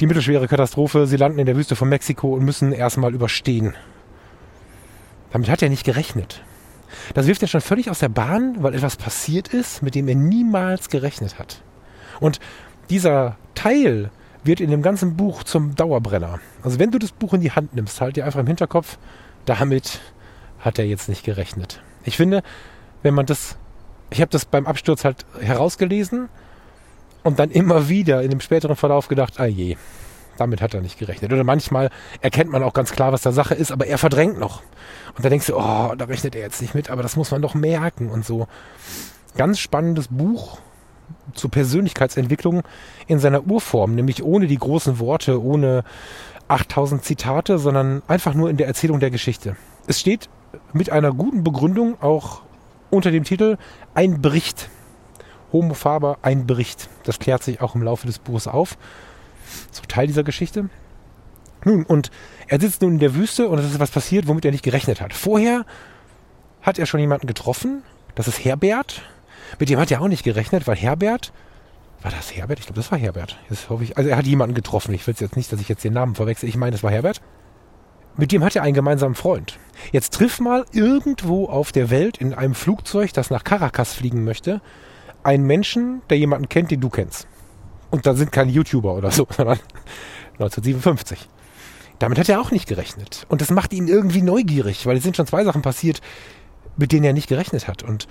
die 0.00 0.06
mittelschwere 0.06 0.48
Katastrophe. 0.48 1.06
Sie 1.06 1.16
landen 1.16 1.38
in 1.38 1.46
der 1.46 1.56
Wüste 1.56 1.76
von 1.76 1.88
Mexiko 1.88 2.34
und 2.34 2.44
müssen 2.44 2.72
erstmal 2.72 3.14
überstehen. 3.14 3.74
Damit 5.30 5.48
hat 5.48 5.62
er 5.62 5.68
nicht 5.68 5.84
gerechnet. 5.84 6.42
Das 7.14 7.26
wirft 7.26 7.42
er 7.42 7.48
schon 7.48 7.60
völlig 7.60 7.90
aus 7.90 7.98
der 7.98 8.08
Bahn, 8.08 8.62
weil 8.62 8.74
etwas 8.74 8.96
passiert 8.96 9.48
ist, 9.48 9.82
mit 9.82 9.94
dem 9.94 10.08
er 10.08 10.14
niemals 10.14 10.88
gerechnet 10.88 11.38
hat. 11.38 11.62
Und 12.20 12.40
dieser 12.88 13.36
Teil 13.54 14.10
wird 14.46 14.60
in 14.60 14.70
dem 14.70 14.82
ganzen 14.82 15.16
Buch 15.16 15.42
zum 15.42 15.74
Dauerbrenner. 15.74 16.40
Also 16.62 16.78
wenn 16.78 16.90
du 16.90 16.98
das 16.98 17.12
Buch 17.12 17.34
in 17.34 17.40
die 17.40 17.52
Hand 17.52 17.74
nimmst, 17.74 18.00
halt 18.00 18.16
dir 18.16 18.24
einfach 18.24 18.40
im 18.40 18.46
Hinterkopf, 18.46 18.98
damit 19.44 20.00
hat 20.60 20.78
er 20.78 20.86
jetzt 20.86 21.08
nicht 21.08 21.24
gerechnet. 21.24 21.80
Ich 22.04 22.16
finde, 22.16 22.42
wenn 23.02 23.14
man 23.14 23.26
das, 23.26 23.56
ich 24.10 24.20
habe 24.20 24.30
das 24.30 24.44
beim 24.44 24.66
Absturz 24.66 25.04
halt 25.04 25.26
herausgelesen 25.40 26.28
und 27.22 27.38
dann 27.38 27.50
immer 27.50 27.88
wieder 27.88 28.22
in 28.22 28.30
dem 28.30 28.40
späteren 28.40 28.76
Verlauf 28.76 29.08
gedacht, 29.08 29.40
ah 29.40 29.46
je, 29.46 29.76
damit 30.36 30.60
hat 30.60 30.74
er 30.74 30.80
nicht 30.80 30.98
gerechnet. 30.98 31.32
Oder 31.32 31.44
manchmal 31.44 31.90
erkennt 32.20 32.50
man 32.50 32.62
auch 32.62 32.72
ganz 32.72 32.92
klar, 32.92 33.12
was 33.12 33.22
da 33.22 33.32
Sache 33.32 33.54
ist, 33.54 33.72
aber 33.72 33.86
er 33.86 33.98
verdrängt 33.98 34.38
noch. 34.38 34.62
Und 35.16 35.24
da 35.24 35.28
denkst 35.28 35.46
du, 35.46 35.56
oh, 35.56 35.94
da 35.96 36.04
rechnet 36.06 36.34
er 36.34 36.42
jetzt 36.42 36.60
nicht 36.60 36.74
mit, 36.74 36.90
aber 36.90 37.02
das 37.02 37.16
muss 37.16 37.30
man 37.30 37.42
doch 37.42 37.54
merken 37.54 38.10
und 38.10 38.24
so. 38.24 38.48
Ganz 39.36 39.58
spannendes 39.58 40.08
Buch 40.08 40.58
zur 41.34 41.50
Persönlichkeitsentwicklung 41.50 42.62
in 43.06 43.18
seiner 43.18 43.46
Urform, 43.46 43.94
nämlich 43.94 44.22
ohne 44.22 44.46
die 44.46 44.58
großen 44.58 44.98
Worte, 44.98 45.42
ohne 45.42 45.84
8000 46.48 47.04
Zitate, 47.04 47.58
sondern 47.58 48.02
einfach 48.06 48.34
nur 48.34 48.50
in 48.50 48.56
der 48.56 48.66
Erzählung 48.66 49.00
der 49.00 49.10
Geschichte. 49.10 49.56
Es 49.86 50.00
steht 50.00 50.28
mit 50.72 50.90
einer 50.90 51.12
guten 51.12 51.44
Begründung 51.44 52.00
auch 52.00 52.42
unter 52.90 53.10
dem 53.10 53.24
Titel 53.24 53.58
Ein 53.94 54.22
Bericht. 54.22 54.70
Homo 55.52 55.74
Faber, 55.74 56.18
ein 56.22 56.46
Bericht. 56.46 56.88
Das 57.04 57.18
klärt 57.18 57.42
sich 57.42 57.60
auch 57.60 57.74
im 57.74 57.82
Laufe 57.82 58.06
des 58.06 58.18
Buches 58.18 58.48
auf. 58.48 58.76
So 59.70 59.82
Teil 59.86 60.06
dieser 60.06 60.24
Geschichte. 60.24 60.68
Nun, 61.64 61.84
und 61.84 62.10
er 62.48 62.60
sitzt 62.60 62.82
nun 62.82 62.94
in 62.94 62.98
der 62.98 63.14
Wüste 63.14 63.48
und 63.48 63.58
es 63.58 63.66
ist 63.66 63.80
was 63.80 63.90
passiert, 63.90 64.26
womit 64.28 64.44
er 64.44 64.50
nicht 64.50 64.64
gerechnet 64.64 65.00
hat. 65.00 65.14
Vorher 65.14 65.64
hat 66.62 66.78
er 66.78 66.86
schon 66.86 67.00
jemanden 67.00 67.26
getroffen. 67.26 67.82
Das 68.14 68.28
ist 68.28 68.44
Herbert. 68.44 69.02
Mit 69.58 69.68
dem 69.68 69.78
hat 69.78 69.90
er 69.90 70.00
auch 70.00 70.08
nicht 70.08 70.24
gerechnet, 70.24 70.66
weil 70.66 70.76
Herbert, 70.76 71.32
war 72.02 72.10
das 72.10 72.34
Herbert? 72.34 72.58
Ich 72.58 72.66
glaube, 72.66 72.80
das 72.80 72.90
war 72.92 72.98
Herbert. 72.98 73.38
Jetzt 73.48 73.70
hoffe 73.70 73.84
ich, 73.84 73.96
also 73.96 74.10
er 74.10 74.16
hat 74.16 74.26
jemanden 74.26 74.54
getroffen. 74.54 74.94
Ich 74.94 75.06
will 75.06 75.14
jetzt 75.18 75.36
nicht, 75.36 75.52
dass 75.52 75.60
ich 75.60 75.68
jetzt 75.68 75.84
den 75.84 75.92
Namen 75.92 76.14
verwechsel. 76.14 76.48
Ich 76.48 76.56
meine, 76.56 76.72
das 76.72 76.82
war 76.82 76.90
Herbert. 76.90 77.20
Mit 78.16 78.32
dem 78.32 78.42
hat 78.42 78.56
er 78.56 78.62
einen 78.62 78.74
gemeinsamen 78.74 79.14
Freund. 79.14 79.58
Jetzt 79.92 80.14
triff 80.14 80.40
mal 80.40 80.64
irgendwo 80.72 81.46
auf 81.46 81.72
der 81.72 81.90
Welt 81.90 82.16
in 82.16 82.32
einem 82.32 82.54
Flugzeug, 82.54 83.12
das 83.12 83.30
nach 83.30 83.44
Caracas 83.44 83.92
fliegen 83.92 84.24
möchte, 84.24 84.62
einen 85.22 85.44
Menschen, 85.44 86.02
der 86.08 86.18
jemanden 86.18 86.48
kennt, 86.48 86.70
den 86.70 86.80
du 86.80 86.88
kennst. 86.88 87.26
Und 87.90 88.06
da 88.06 88.14
sind 88.14 88.32
keine 88.32 88.50
YouTuber 88.50 88.94
oder 88.94 89.10
so, 89.10 89.26
sondern 89.36 89.58
1957. 90.34 91.28
Damit 91.98 92.18
hat 92.18 92.28
er 92.28 92.40
auch 92.40 92.50
nicht 92.50 92.68
gerechnet. 92.68 93.26
Und 93.28 93.40
das 93.40 93.50
macht 93.50 93.72
ihn 93.72 93.88
irgendwie 93.88 94.22
neugierig, 94.22 94.86
weil 94.86 94.96
es 94.96 95.02
sind 95.02 95.16
schon 95.16 95.26
zwei 95.26 95.44
Sachen 95.44 95.62
passiert, 95.62 96.00
mit 96.76 96.92
denen 96.92 97.04
er 97.04 97.12
nicht 97.12 97.28
gerechnet 97.28 97.68
hat. 97.68 97.82
Und 97.82 98.06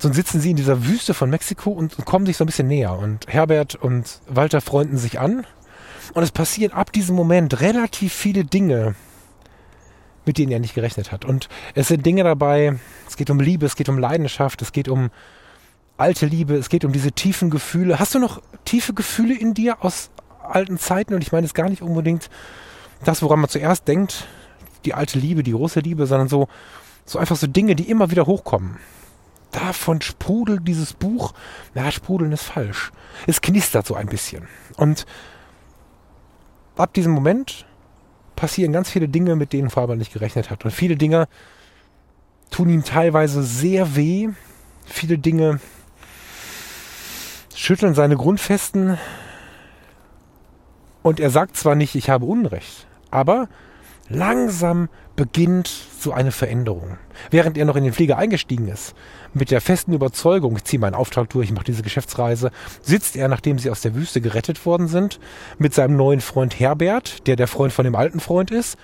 so 0.00 0.10
sitzen 0.12 0.40
sie 0.40 0.50
in 0.50 0.56
dieser 0.56 0.86
Wüste 0.86 1.12
von 1.12 1.28
Mexiko 1.28 1.70
und, 1.70 2.04
kommen 2.06 2.24
sich 2.24 2.38
so 2.38 2.44
ein 2.44 2.46
bisschen 2.46 2.68
näher. 2.68 2.98
Und 2.98 3.26
Herbert 3.28 3.74
und 3.74 4.20
Walter 4.26 4.62
freunden 4.62 4.96
sich 4.96 5.20
an. 5.20 5.46
Und 6.14 6.22
es 6.22 6.32
passieren 6.32 6.72
ab 6.72 6.90
diesem 6.90 7.14
Moment 7.14 7.60
relativ 7.60 8.14
viele 8.14 8.44
Dinge, 8.44 8.94
mit 10.24 10.38
denen 10.38 10.52
er 10.52 10.58
nicht 10.58 10.74
gerechnet 10.74 11.12
hat. 11.12 11.24
Und 11.24 11.48
es 11.74 11.88
sind 11.88 12.04
Dinge 12.06 12.24
dabei, 12.24 12.78
es 13.06 13.16
geht 13.16 13.28
um 13.28 13.38
Liebe, 13.38 13.66
es 13.66 13.76
geht 13.76 13.90
um 13.90 13.98
Leidenschaft, 13.98 14.62
es 14.62 14.72
geht 14.72 14.88
um 14.88 15.10
alte 15.98 16.24
Liebe, 16.24 16.54
es 16.54 16.70
geht 16.70 16.86
um 16.86 16.92
diese 16.92 17.12
tiefen 17.12 17.50
Gefühle. 17.50 17.98
Hast 17.98 18.14
du 18.14 18.18
noch 18.18 18.40
tiefe 18.64 18.94
Gefühle 18.94 19.34
in 19.34 19.52
dir 19.52 19.84
aus 19.84 20.10
alten 20.42 20.78
Zeiten? 20.78 21.12
Und 21.12 21.22
ich 21.22 21.30
meine 21.30 21.46
es 21.46 21.52
gar 21.52 21.68
nicht 21.68 21.82
unbedingt 21.82 22.30
das, 23.04 23.22
woran 23.22 23.40
man 23.40 23.50
zuerst 23.50 23.86
denkt, 23.86 24.26
die 24.86 24.94
alte 24.94 25.18
Liebe, 25.18 25.42
die 25.42 25.52
große 25.52 25.80
Liebe, 25.80 26.06
sondern 26.06 26.28
so, 26.28 26.48
so 27.04 27.18
einfach 27.18 27.36
so 27.36 27.46
Dinge, 27.46 27.76
die 27.76 27.90
immer 27.90 28.10
wieder 28.10 28.26
hochkommen. 28.26 28.78
Davon 29.50 30.00
sprudelt 30.00 30.66
dieses 30.66 30.92
Buch, 30.92 31.32
na, 31.74 31.90
sprudeln 31.90 32.32
ist 32.32 32.44
falsch. 32.44 32.92
Es 33.26 33.40
knistert 33.40 33.86
so 33.86 33.94
ein 33.94 34.06
bisschen. 34.06 34.46
Und 34.76 35.06
ab 36.76 36.94
diesem 36.94 37.12
Moment 37.12 37.66
passieren 38.36 38.72
ganz 38.72 38.90
viele 38.90 39.08
Dinge, 39.08 39.36
mit 39.36 39.52
denen 39.52 39.70
Faber 39.70 39.96
nicht 39.96 40.12
gerechnet 40.12 40.50
hat. 40.50 40.64
Und 40.64 40.70
viele 40.70 40.96
Dinge 40.96 41.28
tun 42.50 42.68
ihm 42.68 42.84
teilweise 42.84 43.42
sehr 43.42 43.96
weh. 43.96 44.28
Viele 44.86 45.18
Dinge 45.18 45.60
schütteln 47.54 47.94
seine 47.94 48.16
Grundfesten. 48.16 48.98
Und 51.02 51.20
er 51.20 51.30
sagt 51.30 51.56
zwar 51.56 51.74
nicht, 51.74 51.94
ich 51.94 52.08
habe 52.10 52.26
Unrecht, 52.26 52.86
aber 53.10 53.48
langsam 54.10 54.88
beginnt 55.16 55.68
so 55.68 56.12
eine 56.12 56.32
Veränderung. 56.32 56.98
Während 57.30 57.56
er 57.56 57.64
noch 57.64 57.76
in 57.76 57.84
den 57.84 57.92
Flieger 57.92 58.18
eingestiegen 58.18 58.68
ist, 58.68 58.94
mit 59.32 59.50
der 59.50 59.60
festen 59.60 59.92
Überzeugung, 59.92 60.56
ich 60.56 60.64
ziehe 60.64 60.80
meinen 60.80 60.94
Auftrag 60.94 61.30
durch, 61.30 61.48
ich 61.48 61.54
mache 61.54 61.64
diese 61.64 61.82
Geschäftsreise, 61.82 62.50
sitzt 62.82 63.16
er, 63.16 63.28
nachdem 63.28 63.58
sie 63.58 63.70
aus 63.70 63.80
der 63.80 63.94
Wüste 63.94 64.20
gerettet 64.20 64.66
worden 64.66 64.88
sind, 64.88 65.20
mit 65.58 65.72
seinem 65.72 65.96
neuen 65.96 66.20
Freund 66.20 66.58
Herbert, 66.58 67.26
der 67.26 67.36
der 67.36 67.46
Freund 67.46 67.72
von 67.72 67.84
dem 67.84 67.94
alten 67.94 68.20
Freund 68.20 68.50
ist, 68.50 68.76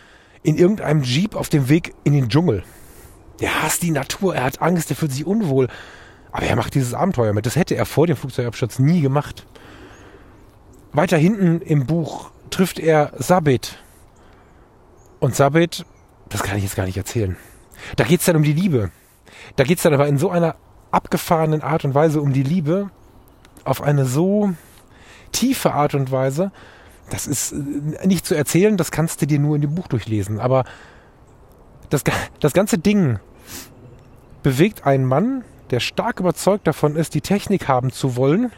in 0.42 0.56
irgendeinem 0.56 1.02
Jeep 1.02 1.34
auf 1.34 1.48
dem 1.48 1.68
Weg 1.68 1.92
in 2.04 2.12
den 2.12 2.28
Dschungel. 2.28 2.62
Er 3.40 3.62
hasst 3.62 3.82
die 3.82 3.90
Natur, 3.90 4.36
er 4.36 4.44
hat 4.44 4.62
Angst, 4.62 4.90
er 4.90 4.96
fühlt 4.96 5.12
sich 5.12 5.26
unwohl. 5.26 5.68
Aber 6.30 6.46
er 6.46 6.56
macht 6.56 6.74
dieses 6.74 6.94
Abenteuer 6.94 7.32
mit. 7.32 7.46
Das 7.46 7.56
hätte 7.56 7.74
er 7.74 7.86
vor 7.86 8.06
dem 8.06 8.16
Flugzeugabsturz 8.16 8.78
nie 8.78 9.00
gemacht. 9.00 9.46
Weiter 10.92 11.16
hinten 11.16 11.60
im 11.60 11.86
Buch 11.86 12.30
trifft 12.50 12.78
er 12.78 13.12
Sabit. 13.18 13.78
Und 15.20 15.34
Sabit, 15.34 15.84
das 16.28 16.42
kann 16.42 16.56
ich 16.56 16.64
jetzt 16.64 16.76
gar 16.76 16.86
nicht 16.86 16.96
erzählen. 16.96 17.36
Da 17.96 18.04
geht 18.04 18.20
es 18.20 18.26
dann 18.26 18.36
um 18.36 18.42
die 18.42 18.52
Liebe. 18.52 18.90
Da 19.56 19.64
geht 19.64 19.78
es 19.78 19.82
dann 19.82 19.94
aber 19.94 20.06
in 20.08 20.18
so 20.18 20.30
einer 20.30 20.56
abgefahrenen 20.90 21.62
Art 21.62 21.84
und 21.84 21.94
Weise 21.94 22.20
um 22.20 22.32
die 22.32 22.42
Liebe, 22.42 22.90
auf 23.64 23.82
eine 23.82 24.04
so 24.04 24.52
tiefe 25.32 25.72
Art 25.72 25.94
und 25.94 26.10
Weise, 26.10 26.52
das 27.10 27.26
ist 27.26 27.52
äh, 27.52 28.06
nicht 28.06 28.26
zu 28.26 28.34
erzählen, 28.34 28.76
das 28.76 28.90
kannst 28.90 29.22
du 29.22 29.26
dir 29.26 29.38
nur 29.38 29.56
in 29.56 29.62
dem 29.62 29.74
Buch 29.74 29.88
durchlesen. 29.88 30.40
Aber 30.40 30.64
das, 31.90 32.02
das 32.40 32.52
ganze 32.52 32.78
Ding 32.78 33.18
bewegt 34.42 34.86
einen 34.86 35.04
Mann, 35.04 35.44
der 35.70 35.80
stark 35.80 36.20
überzeugt 36.20 36.66
davon 36.66 36.96
ist, 36.96 37.14
die 37.14 37.20
Technik 37.20 37.68
haben 37.68 37.90
zu 37.90 38.16
wollen, 38.16 38.52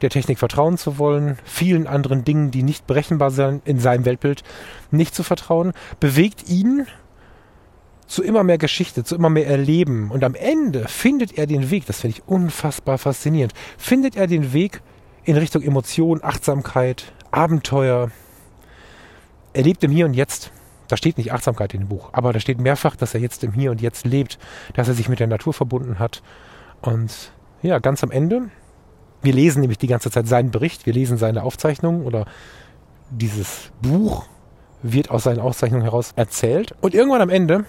der 0.00 0.10
Technik 0.10 0.38
vertrauen 0.38 0.78
zu 0.78 0.98
wollen, 0.98 1.38
vielen 1.44 1.86
anderen 1.86 2.24
Dingen, 2.24 2.50
die 2.50 2.62
nicht 2.62 2.86
berechenbar 2.86 3.30
sind 3.30 3.66
in 3.66 3.78
seinem 3.78 4.04
Weltbild, 4.04 4.42
nicht 4.90 5.14
zu 5.14 5.22
vertrauen, 5.22 5.72
bewegt 6.00 6.48
ihn 6.48 6.86
zu 8.06 8.24
immer 8.24 8.42
mehr 8.42 8.58
Geschichte, 8.58 9.04
zu 9.04 9.14
immer 9.14 9.30
mehr 9.30 9.46
Erleben. 9.46 10.10
Und 10.10 10.24
am 10.24 10.34
Ende 10.34 10.88
findet 10.88 11.38
er 11.38 11.46
den 11.46 11.70
Weg, 11.70 11.86
das 11.86 12.00
finde 12.00 12.16
ich 12.18 12.28
unfassbar 12.28 12.98
faszinierend, 12.98 13.54
findet 13.78 14.16
er 14.16 14.26
den 14.26 14.52
Weg 14.52 14.82
in 15.24 15.36
Richtung 15.36 15.62
Emotion, 15.62 16.20
Achtsamkeit, 16.22 17.12
Abenteuer. 17.30 18.10
Er 19.52 19.62
lebt 19.62 19.84
im 19.84 19.92
Hier 19.92 20.06
und 20.06 20.14
Jetzt. 20.14 20.50
Da 20.88 20.96
steht 20.96 21.18
nicht 21.18 21.32
Achtsamkeit 21.32 21.72
in 21.72 21.82
dem 21.82 21.88
Buch, 21.88 22.08
aber 22.10 22.32
da 22.32 22.40
steht 22.40 22.60
mehrfach, 22.60 22.96
dass 22.96 23.14
er 23.14 23.20
jetzt 23.20 23.44
im 23.44 23.52
Hier 23.52 23.70
und 23.70 23.80
Jetzt 23.80 24.04
lebt, 24.04 24.40
dass 24.74 24.88
er 24.88 24.94
sich 24.94 25.08
mit 25.08 25.20
der 25.20 25.28
Natur 25.28 25.54
verbunden 25.54 26.00
hat. 26.00 26.20
Und 26.82 27.30
ja, 27.62 27.78
ganz 27.78 28.02
am 28.02 28.10
Ende, 28.10 28.50
wir 29.22 29.32
lesen 29.32 29.60
nämlich 29.60 29.78
die 29.78 29.86
ganze 29.86 30.10
Zeit 30.10 30.26
seinen 30.26 30.50
Bericht, 30.50 30.86
wir 30.86 30.92
lesen 30.92 31.18
seine 31.18 31.42
Aufzeichnungen 31.42 32.04
oder 32.04 32.26
dieses 33.10 33.70
Buch 33.82 34.26
wird 34.82 35.10
aus 35.10 35.24
seinen 35.24 35.40
Aufzeichnungen 35.40 35.84
heraus 35.84 36.12
erzählt. 36.16 36.74
Und 36.80 36.94
irgendwann 36.94 37.20
am 37.20 37.28
Ende 37.28 37.64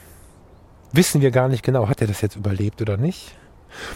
wissen 0.93 1.21
wir 1.21 1.31
gar 1.31 1.49
nicht 1.49 1.63
genau, 1.63 1.87
hat 1.87 2.01
er 2.01 2.07
das 2.07 2.21
jetzt 2.21 2.35
überlebt 2.35 2.81
oder 2.81 2.97
nicht. 2.97 3.35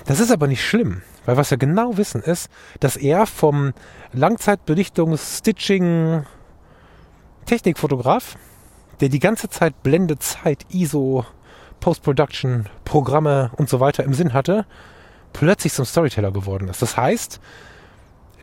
Das 0.05 0.19
ist 0.19 0.31
aber 0.31 0.47
nicht 0.47 0.65
schlimm, 0.65 1.01
weil 1.25 1.37
was 1.37 1.51
wir 1.51 1.57
genau 1.57 1.97
wissen 1.97 2.21
ist, 2.21 2.49
dass 2.79 2.95
er 2.95 3.25
vom 3.25 3.73
Langzeitbelichtungs-, 4.13 5.39
Stitching, 5.39 6.25
Technikfotograf, 7.45 8.37
der 9.01 9.09
die 9.09 9.19
ganze 9.19 9.49
Zeit 9.49 9.83
Blende, 9.83 10.17
Zeit, 10.17 10.65
ISO, 10.69 11.25
Post-Production, 11.81 12.69
Programme 12.85 13.51
und 13.57 13.69
so 13.69 13.79
weiter 13.79 14.03
im 14.03 14.13
Sinn 14.13 14.33
hatte, 14.33 14.65
plötzlich 15.35 15.73
zum 15.73 15.83
Storyteller 15.83 16.31
geworden 16.31 16.69
ist. 16.69 16.81
Das 16.81 16.95
heißt, 16.95 17.41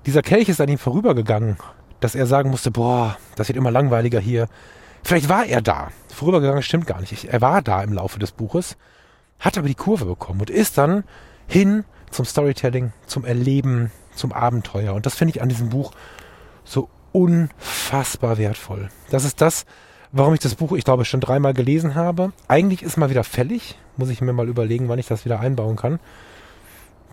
dieser 0.04 0.20
Kelch 0.20 0.50
ist 0.50 0.60
an 0.60 0.68
ihm 0.68 0.78
vorübergegangen, 0.78 1.56
dass 2.00 2.14
er 2.14 2.26
sagen 2.26 2.50
musste, 2.50 2.70
boah, 2.70 3.16
das 3.34 3.48
wird 3.48 3.56
immer 3.56 3.70
langweiliger 3.70 4.20
hier. 4.20 4.46
Vielleicht 5.02 5.30
war 5.30 5.46
er 5.46 5.62
da. 5.62 5.88
Vorübergegangen 6.14 6.62
stimmt 6.62 6.86
gar 6.86 7.00
nicht. 7.00 7.24
Er 7.24 7.40
war 7.40 7.62
da 7.62 7.82
im 7.82 7.94
Laufe 7.94 8.18
des 8.18 8.32
Buches, 8.32 8.76
hat 9.40 9.56
aber 9.56 9.68
die 9.68 9.74
Kurve 9.74 10.04
bekommen 10.04 10.40
und 10.40 10.50
ist 10.50 10.76
dann 10.76 11.04
hin 11.46 11.84
zum 12.10 12.26
Storytelling, 12.26 12.92
zum 13.06 13.24
Erleben, 13.24 13.90
zum 14.14 14.32
Abenteuer. 14.32 14.92
Und 14.92 15.06
das 15.06 15.14
finde 15.14 15.34
ich 15.34 15.40
an 15.40 15.48
diesem 15.48 15.70
Buch 15.70 15.92
so 16.62 16.90
unfassbar 17.12 18.36
wertvoll. 18.36 18.90
Das 19.10 19.24
ist 19.24 19.40
das, 19.40 19.64
warum 20.12 20.34
ich 20.34 20.40
das 20.40 20.56
Buch, 20.56 20.72
ich 20.72 20.84
glaube, 20.84 21.06
schon 21.06 21.20
dreimal 21.20 21.54
gelesen 21.54 21.94
habe. 21.94 22.32
Eigentlich 22.48 22.82
ist 22.82 22.98
mal 22.98 23.08
wieder 23.08 23.24
fällig. 23.24 23.78
Muss 23.96 24.10
ich 24.10 24.20
mir 24.20 24.34
mal 24.34 24.48
überlegen, 24.48 24.90
wann 24.90 24.98
ich 24.98 25.06
das 25.06 25.24
wieder 25.24 25.40
einbauen 25.40 25.76
kann. 25.76 25.98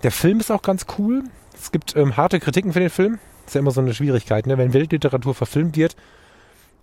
Der 0.04 0.12
Film 0.12 0.40
ist 0.40 0.52
auch 0.52 0.62
ganz 0.62 0.86
cool. 0.98 1.24
Es 1.54 1.72
gibt 1.72 1.96
ähm, 1.96 2.16
harte 2.16 2.40
Kritiken 2.40 2.74
für 2.74 2.80
den 2.80 2.90
Film. 2.90 3.20
Ist 3.46 3.56
ja 3.56 3.60
immer 3.60 3.72
so 3.72 3.82
eine 3.82 3.94
Schwierigkeit. 3.94 4.48
Ne? 4.48 4.58
Wenn 4.58 4.74
Weltliteratur 4.74 5.36
verfilmt 5.36 5.76
wird, 5.76 5.96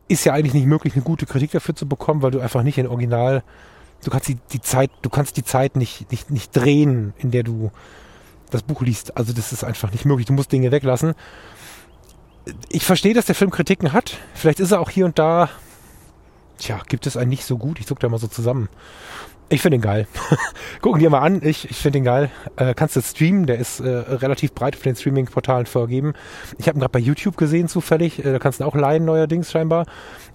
ist 0.08 0.24
ja 0.24 0.34
eigentlich 0.34 0.54
nicht 0.54 0.66
möglich, 0.66 0.94
eine 0.94 1.02
gute 1.02 1.26
Kritik 1.26 1.52
dafür 1.52 1.74
zu 1.74 1.88
bekommen, 1.88 2.22
weil 2.22 2.30
du 2.30 2.40
einfach 2.40 2.62
nicht 2.62 2.78
in 2.78 2.86
Original, 2.86 3.42
du 4.04 4.10
kannst 4.10 4.28
die, 4.28 4.36
die 4.52 4.60
Zeit, 4.60 4.90
du 5.02 5.10
kannst 5.10 5.36
die 5.36 5.44
Zeit 5.44 5.76
nicht, 5.76 6.10
nicht, 6.10 6.30
nicht 6.30 6.54
drehen, 6.54 7.14
in 7.18 7.30
der 7.30 7.42
du 7.42 7.70
das 8.50 8.62
Buch 8.62 8.82
liest. 8.82 9.16
Also 9.16 9.32
das 9.32 9.52
ist 9.52 9.64
einfach 9.64 9.90
nicht 9.92 10.04
möglich. 10.04 10.26
Du 10.26 10.32
musst 10.32 10.52
Dinge 10.52 10.70
weglassen. 10.70 11.14
Ich 12.68 12.84
verstehe, 12.84 13.14
dass 13.14 13.26
der 13.26 13.34
Film 13.34 13.50
Kritiken 13.50 13.92
hat. 13.92 14.18
Vielleicht 14.34 14.60
ist 14.60 14.70
er 14.70 14.80
auch 14.80 14.90
hier 14.90 15.06
und 15.06 15.18
da, 15.18 15.48
tja, 16.58 16.80
gibt 16.86 17.06
es 17.06 17.16
einen 17.16 17.30
nicht 17.30 17.44
so 17.44 17.58
gut. 17.58 17.80
Ich 17.80 17.86
zuck 17.86 17.98
da 17.98 18.08
mal 18.08 18.18
so 18.18 18.28
zusammen. 18.28 18.68
Ich 19.48 19.62
finde 19.62 19.76
ihn 19.76 19.82
geil. 19.82 20.08
Gucken 20.82 20.98
dir 20.98 21.08
mal 21.08 21.20
an. 21.20 21.40
Ich, 21.40 21.70
ich 21.70 21.76
finde 21.76 21.98
ihn 21.98 22.04
geil. 22.04 22.30
Äh, 22.56 22.74
kannst 22.74 22.96
du 22.96 23.00
streamen. 23.00 23.46
Der 23.46 23.58
ist 23.58 23.78
äh, 23.78 23.88
relativ 23.88 24.52
breit 24.52 24.74
auf 24.74 24.82
den 24.82 24.96
Streaming-Portalen 24.96 25.66
vergeben. 25.66 26.14
Ich 26.58 26.66
habe 26.66 26.76
ihn 26.76 26.80
gerade 26.80 26.90
bei 26.90 26.98
YouTube 26.98 27.36
gesehen 27.36 27.68
zufällig. 27.68 28.24
Äh, 28.24 28.32
da 28.32 28.38
kannst 28.40 28.58
du 28.58 28.64
auch 28.64 28.74
leihen 28.74 29.04
neuerdings 29.04 29.52
scheinbar. 29.52 29.86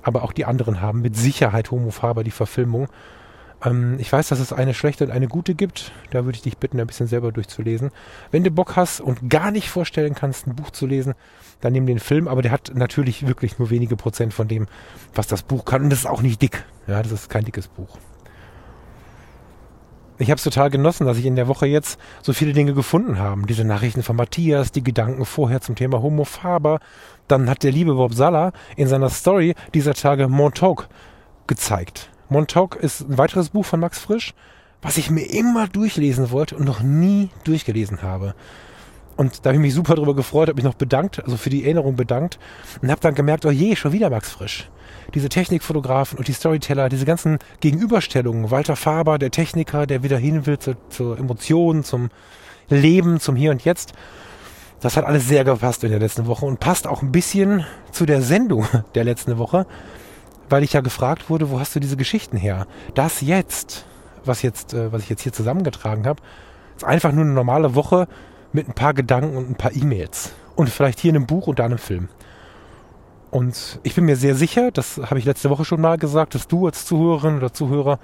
Aber 0.01 0.23
auch 0.23 0.31
die 0.31 0.45
anderen 0.45 0.79
haben 0.79 1.01
mit 1.01 1.17
Sicherheit 1.17 1.71
Homo 1.71 1.91
Faber 1.91 2.23
die 2.23 2.31
Verfilmung. 2.31 2.87
Ähm, 3.65 3.97
ich 3.99 4.09
weiß, 4.09 4.29
dass 4.29 4.39
es 4.39 4.53
eine 4.53 4.73
schlechte 4.73 5.03
und 5.03 5.11
eine 5.11 5.27
gute 5.27 5.55
gibt. 5.55 5.91
Da 6.11 6.23
würde 6.23 6.37
ich 6.37 6.43
dich 6.43 6.57
bitten, 6.57 6.79
ein 6.79 6.87
bisschen 6.87 7.07
selber 7.07 7.33
durchzulesen. 7.33 7.91
Wenn 8.31 8.45
du 8.45 8.51
Bock 8.51 8.77
hast 8.77 9.01
und 9.01 9.29
gar 9.29 9.51
nicht 9.51 9.69
vorstellen 9.69 10.15
kannst, 10.15 10.47
ein 10.47 10.55
Buch 10.55 10.71
zu 10.71 10.87
lesen, 10.87 11.15
dann 11.59 11.73
nimm 11.73 11.85
den 11.85 11.99
Film. 11.99 12.29
Aber 12.29 12.41
der 12.41 12.51
hat 12.53 12.71
natürlich 12.75 13.27
wirklich 13.27 13.59
nur 13.59 13.71
wenige 13.71 13.97
Prozent 13.97 14.33
von 14.33 14.47
dem, 14.47 14.67
was 15.13 15.27
das 15.27 15.43
Buch 15.43 15.65
kann. 15.65 15.83
Und 15.83 15.89
das 15.89 15.99
ist 15.99 16.07
auch 16.07 16.21
nicht 16.21 16.41
dick. 16.41 16.63
Ja, 16.87 17.03
das 17.03 17.11
ist 17.11 17.29
kein 17.29 17.43
dickes 17.43 17.67
Buch 17.67 17.97
ich 20.21 20.29
habe 20.29 20.37
es 20.37 20.43
total 20.43 20.69
genossen, 20.69 21.07
dass 21.07 21.17
ich 21.17 21.25
in 21.25 21.35
der 21.35 21.47
Woche 21.47 21.65
jetzt 21.65 21.99
so 22.21 22.31
viele 22.31 22.53
Dinge 22.53 22.73
gefunden 22.73 23.17
habe. 23.17 23.41
Diese 23.47 23.65
Nachrichten 23.65 24.03
von 24.03 24.15
Matthias, 24.15 24.71
die 24.71 24.83
Gedanken 24.83 25.25
vorher 25.25 25.61
zum 25.61 25.75
Thema 25.75 26.01
Homo 26.01 26.25
Faber. 26.25 26.79
Dann 27.27 27.49
hat 27.49 27.63
der 27.63 27.71
liebe 27.71 27.95
Bob 27.95 28.13
Sala 28.13 28.51
in 28.75 28.87
seiner 28.87 29.09
Story 29.09 29.55
dieser 29.73 29.95
Tage 29.95 30.27
Montauk 30.27 30.87
gezeigt. 31.47 32.09
Montauk 32.29 32.75
ist 32.75 33.01
ein 33.01 33.17
weiteres 33.17 33.49
Buch 33.49 33.65
von 33.65 33.79
Max 33.79 33.99
Frisch, 33.99 34.33
was 34.81 34.97
ich 34.97 35.09
mir 35.09 35.25
immer 35.25 35.67
durchlesen 35.67 36.31
wollte 36.31 36.55
und 36.55 36.65
noch 36.65 36.81
nie 36.81 37.29
durchgelesen 37.43 38.03
habe. 38.03 38.35
Und 39.21 39.45
da 39.45 39.49
habe 39.49 39.57
ich 39.57 39.61
mich 39.61 39.75
super 39.75 39.93
drüber 39.93 40.15
gefreut, 40.15 40.47
habe 40.47 40.55
mich 40.55 40.65
noch 40.65 40.73
bedankt, 40.73 41.23
also 41.23 41.37
für 41.37 41.51
die 41.51 41.63
Erinnerung 41.63 41.95
bedankt 41.95 42.39
und 42.81 42.89
habe 42.89 43.01
dann 43.01 43.13
gemerkt, 43.13 43.45
oh 43.45 43.51
je, 43.51 43.75
schon 43.75 43.91
wieder 43.91 44.09
Max 44.09 44.31
Frisch. 44.31 44.67
Diese 45.13 45.29
Technikfotografen 45.29 46.17
und 46.17 46.27
die 46.27 46.33
Storyteller, 46.33 46.89
diese 46.89 47.05
ganzen 47.05 47.37
Gegenüberstellungen. 47.59 48.49
Walter 48.49 48.75
Faber, 48.75 49.19
der 49.19 49.29
Techniker, 49.29 49.85
der 49.85 50.01
wieder 50.01 50.17
hin 50.17 50.47
will 50.47 50.57
zur, 50.57 50.75
zur 50.89 51.19
Emotion, 51.19 51.83
zum 51.83 52.09
Leben, 52.67 53.19
zum 53.19 53.35
Hier 53.35 53.51
und 53.51 53.63
Jetzt. 53.63 53.93
Das 54.79 54.97
hat 54.97 55.05
alles 55.05 55.27
sehr 55.27 55.43
gepasst 55.43 55.83
in 55.83 55.91
der 55.91 55.99
letzten 55.99 56.25
Woche 56.25 56.47
und 56.47 56.59
passt 56.59 56.87
auch 56.87 57.03
ein 57.03 57.11
bisschen 57.11 57.63
zu 57.91 58.07
der 58.07 58.23
Sendung 58.23 58.65
der 58.95 59.03
letzten 59.03 59.37
Woche, 59.37 59.67
weil 60.49 60.63
ich 60.63 60.73
ja 60.73 60.81
gefragt 60.81 61.29
wurde, 61.29 61.51
wo 61.51 61.59
hast 61.59 61.75
du 61.75 61.79
diese 61.79 61.95
Geschichten 61.95 62.37
her? 62.37 62.65
Das 62.95 63.21
jetzt, 63.21 63.85
was 64.25 64.41
jetzt, 64.41 64.73
äh, 64.73 64.91
was 64.91 65.03
ich 65.03 65.09
jetzt 65.09 65.21
hier 65.21 65.31
zusammengetragen 65.31 66.07
habe, 66.07 66.23
ist 66.75 66.85
einfach 66.85 67.11
nur 67.11 67.23
eine 67.23 67.33
normale 67.33 67.75
Woche 67.75 68.07
mit 68.53 68.67
ein 68.67 68.73
paar 68.73 68.93
Gedanken 68.93 69.37
und 69.37 69.49
ein 69.49 69.55
paar 69.55 69.73
E-Mails. 69.73 70.33
Und 70.55 70.69
vielleicht 70.69 70.99
hier 70.99 71.09
in 71.09 71.15
einem 71.15 71.27
Buch 71.27 71.47
und 71.47 71.59
da 71.59 71.65
in 71.65 71.71
einem 71.71 71.79
Film. 71.79 72.09
Und 73.31 73.79
ich 73.83 73.95
bin 73.95 74.05
mir 74.05 74.17
sehr 74.17 74.35
sicher, 74.35 74.71
das 74.71 74.97
habe 74.97 75.17
ich 75.17 75.25
letzte 75.25 75.49
Woche 75.49 75.63
schon 75.63 75.79
mal 75.79 75.97
gesagt, 75.97 76.35
dass 76.35 76.47
du 76.47 76.65
als 76.65 76.85
Zuhörerin 76.85 77.37
oder 77.37 77.53
Zuhörer 77.53 77.99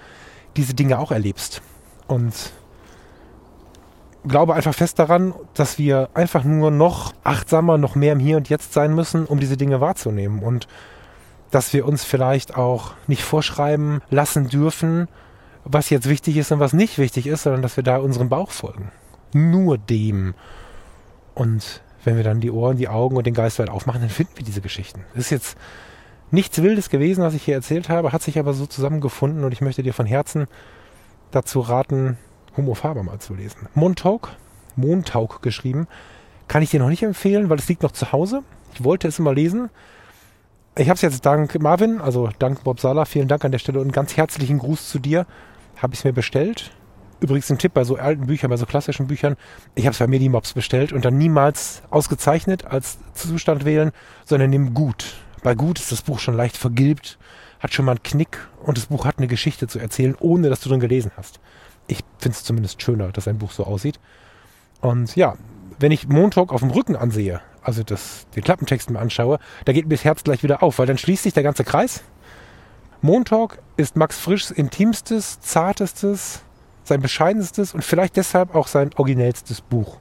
diese 0.56 0.74
Dinge 0.74 1.00
auch 1.00 1.12
erlebst. 1.12 1.62
Und 2.08 2.34
glaube 4.26 4.54
einfach 4.54 4.74
fest 4.74 5.00
daran, 5.00 5.34
dass 5.54 5.78
wir 5.78 6.10
einfach 6.14 6.46
nur 6.46 6.72
noch 6.72 7.14
achtsamer, 7.24 7.78
noch 7.78 7.96
mehr 7.96 8.14
im 8.14 8.20
Hier 8.20 8.38
und 8.38 8.50
Jetzt 8.50 8.74
sein 8.74 8.96
müssen, 8.96 9.26
um 9.26 9.40
diese 9.40 9.58
Dinge 9.58 9.82
wahrzunehmen. 9.82 10.44
Und 10.44 10.68
dass 11.52 11.74
wir 11.74 11.86
uns 11.86 12.06
vielleicht 12.06 12.56
auch 12.56 12.94
nicht 13.08 13.24
vorschreiben 13.24 14.02
lassen 14.10 14.48
dürfen, 14.48 15.10
was 15.66 15.90
jetzt 15.90 16.08
wichtig 16.08 16.38
ist 16.38 16.52
und 16.54 16.60
was 16.60 16.72
nicht 16.72 16.98
wichtig 16.98 17.28
ist, 17.28 17.44
sondern 17.44 17.62
dass 17.62 17.76
wir 17.76 17.84
da 17.84 17.98
unserem 17.98 18.30
Bauch 18.30 18.52
folgen 18.52 18.92
nur 19.34 19.78
dem. 19.78 20.34
Und 21.34 21.82
wenn 22.04 22.16
wir 22.16 22.24
dann 22.24 22.40
die 22.40 22.52
Ohren, 22.52 22.78
die 22.78 22.88
Augen 22.88 23.18
und 23.18 23.28
den 23.28 23.34
Geist 23.34 23.60
weit 23.60 23.70
aufmachen, 23.70 24.02
dann 24.02 24.10
finden 24.10 24.34
wir 24.36 24.46
diese 24.46 24.62
Geschichten. 24.62 25.04
Das 25.14 25.26
ist 25.26 25.30
jetzt 25.30 25.58
nichts 26.32 26.62
Wildes 26.62 26.90
gewesen, 26.90 27.24
was 27.24 27.34
ich 27.34 27.44
hier 27.44 27.56
erzählt 27.56 27.90
habe, 27.90 28.12
hat 28.12 28.22
sich 28.22 28.40
aber 28.40 28.54
so 28.54 28.66
zusammengefunden 28.66 29.44
und 29.44 29.52
ich 29.52 29.62
möchte 29.62 29.84
dir 29.84 29.94
von 29.94 30.06
Herzen 30.06 30.48
dazu 31.32 31.60
raten, 31.60 32.18
Homo 32.56 32.74
Faber 32.74 33.04
mal 33.04 33.20
zu 33.20 33.34
lesen. 33.34 33.68
Montauk, 33.74 34.30
Montauk 34.76 35.42
geschrieben, 35.42 35.88
kann 36.48 36.64
ich 36.64 36.72
dir 36.72 36.80
noch 36.80 36.90
nicht 36.90 37.04
empfehlen, 37.04 37.50
weil 37.50 37.60
es 37.60 37.68
liegt 37.68 37.84
noch 37.84 37.92
zu 37.92 38.12
Hause. 38.12 38.44
Ich 38.74 38.84
wollte 38.84 39.08
es 39.08 39.20
immer 39.20 39.34
lesen. 39.34 39.70
Ich 40.78 40.90
habe 40.90 40.96
es 40.96 41.02
jetzt 41.02 41.26
dank 41.26 41.60
Marvin, 41.60 42.02
also 42.02 42.30
dank 42.40 42.64
Bob 42.64 42.80
Sala, 42.80 43.06
vielen 43.06 43.28
Dank 43.28 43.44
an 43.44 43.52
der 43.52 43.60
Stelle 43.60 43.80
und 43.80 43.86
einen 43.86 43.92
ganz 43.92 44.16
herzlichen 44.16 44.60
Gruß 44.60 44.90
zu 44.90 45.00
dir, 45.00 45.26
habe 45.78 45.94
ich 45.94 46.02
es 46.02 46.04
mir 46.06 46.14
bestellt. 46.14 46.72
Übrigens 47.20 47.50
ein 47.50 47.58
Tipp 47.58 47.74
bei 47.74 47.84
so 47.84 47.96
alten 47.96 48.28
Büchern, 48.28 48.50
bei 48.50 48.58
so 48.58 48.66
klassischen 48.66 49.08
Büchern. 49.08 49.38
Ich 49.74 49.86
habe 49.86 49.94
es 49.94 50.00
bei 50.00 50.08
Medimobs 50.08 50.54
bestellt 50.54 50.94
und 50.94 51.04
dann 51.04 51.18
niemals 51.18 51.82
ausgezeichnet 51.90 52.66
als 52.66 53.00
Zustand 53.14 53.66
wählen, 53.66 53.92
sondern 54.26 54.52
nimm 54.52 54.74
gut. 54.74 55.16
Bei 55.44 55.56
gut 55.56 55.80
ist 55.80 55.92
das 55.92 56.04
Buch 56.04 56.20
schon 56.20 56.36
leicht 56.36 56.58
vergilbt, 56.58 57.18
hat 57.60 57.74
schon 57.74 57.86
mal 57.86 57.94
einen 57.94 58.04
Knick 58.04 58.48
und 58.64 58.78
das 58.78 58.88
Buch 58.88 59.06
hat 59.06 59.18
eine 59.18 59.28
Geschichte 59.28 59.68
zu 59.68 59.80
erzählen, 59.80 60.16
ohne 60.20 60.50
dass 60.50 60.60
du 60.60 60.70
drin 60.70 60.80
gelesen 60.80 61.12
hast. 61.18 61.40
Ich 61.88 62.00
finde 62.20 62.36
es 62.36 62.44
zumindest 62.44 62.82
schöner, 62.82 63.12
dass 63.12 63.28
ein 63.28 63.40
Buch 63.40 63.52
so 63.52 63.64
aussieht. 63.64 64.00
Und 64.82 65.16
ja, 65.16 65.36
wenn 65.80 65.92
ich 65.92 66.08
Montauk 66.08 66.52
auf 66.52 66.62
dem 66.62 66.72
Rücken 66.72 66.96
ansehe, 66.96 67.42
also 67.62 67.84
das, 67.84 68.28
den 68.36 68.44
Klappentext 68.44 68.90
mir 68.90 69.00
anschaue, 69.00 69.40
da 69.66 69.74
geht 69.74 69.86
mir 69.86 69.96
das 69.96 70.04
Herz 70.04 70.24
gleich 70.24 70.44
wieder 70.44 70.62
auf, 70.62 70.80
weil 70.80 70.86
dann 70.86 70.98
schließt 70.98 71.24
sich 71.24 71.34
der 71.34 71.44
ganze 71.44 71.64
Kreis. 71.64 72.04
Montauk 73.02 73.60
ist 73.76 73.96
Max 73.96 74.18
Frischs 74.18 74.52
intimstes, 74.52 75.40
zartestes, 75.40 76.42
sein 76.88 77.02
bescheidenstes 77.02 77.74
und 77.74 77.84
vielleicht 77.84 78.16
deshalb 78.16 78.56
auch 78.56 78.68
sein 78.68 78.92
originellstes 78.96 79.62
Buch. 79.62 79.98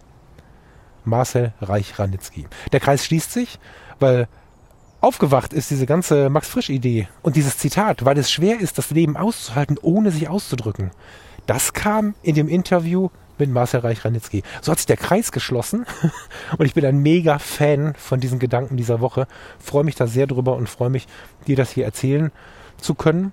Marcel 1.05 1.53
Reich-Ranitzky. 1.61 2.47
Der 2.73 2.81
Kreis 2.81 3.05
schließt 3.05 3.33
sich, 3.33 3.59
weil 4.01 4.29
aufgewacht 5.01 5.53
ist 5.53 5.71
diese 5.71 5.87
ganze 5.87 6.31
Max 6.31 6.49
Frisch-Idee 6.49 7.09
und 7.23 7.37
dieses 7.37 7.59
Zitat, 7.59 8.05
weil 8.05 8.19
es 8.19 8.31
schwer 8.31 8.61
ist, 8.61 8.79
das 8.79 8.91
Leben 8.91 9.17
auszuhalten, 9.17 9.79
ohne 9.81 10.11
sich 10.11 10.29
auszudrücken. 10.29 10.91
Das 11.47 11.73
kam 11.73 12.15
in 12.23 12.35
dem 12.35 12.49
Interview 12.49 13.11
mit 13.39 13.51
Marcel 13.51 13.81
Reich-Ranitzky. 13.81 14.43
So 14.63 14.73
hat 14.73 14.79
sich 14.79 14.87
der 14.87 14.97
Kreis 14.97 15.31
geschlossen 15.31 15.87
und 16.59 16.67
ich 16.67 16.75
bin 16.75 16.85
ein 16.85 16.99
mega 16.99 17.39
Fan 17.39 17.95
von 17.97 18.21
diesen 18.21 18.39
Gedanken 18.39 18.77
dieser 18.77 19.01
Woche. 19.01 19.27
Freue 19.59 19.85
mich 19.85 19.95
da 19.95 20.07
sehr 20.07 20.27
drüber 20.27 20.57
und 20.57 20.69
freue 20.69 20.91
mich, 20.91 21.07
dir 21.47 21.57
das 21.57 21.71
hier 21.71 21.85
erzählen 21.85 22.33
zu 22.79 22.95
können. 22.95 23.33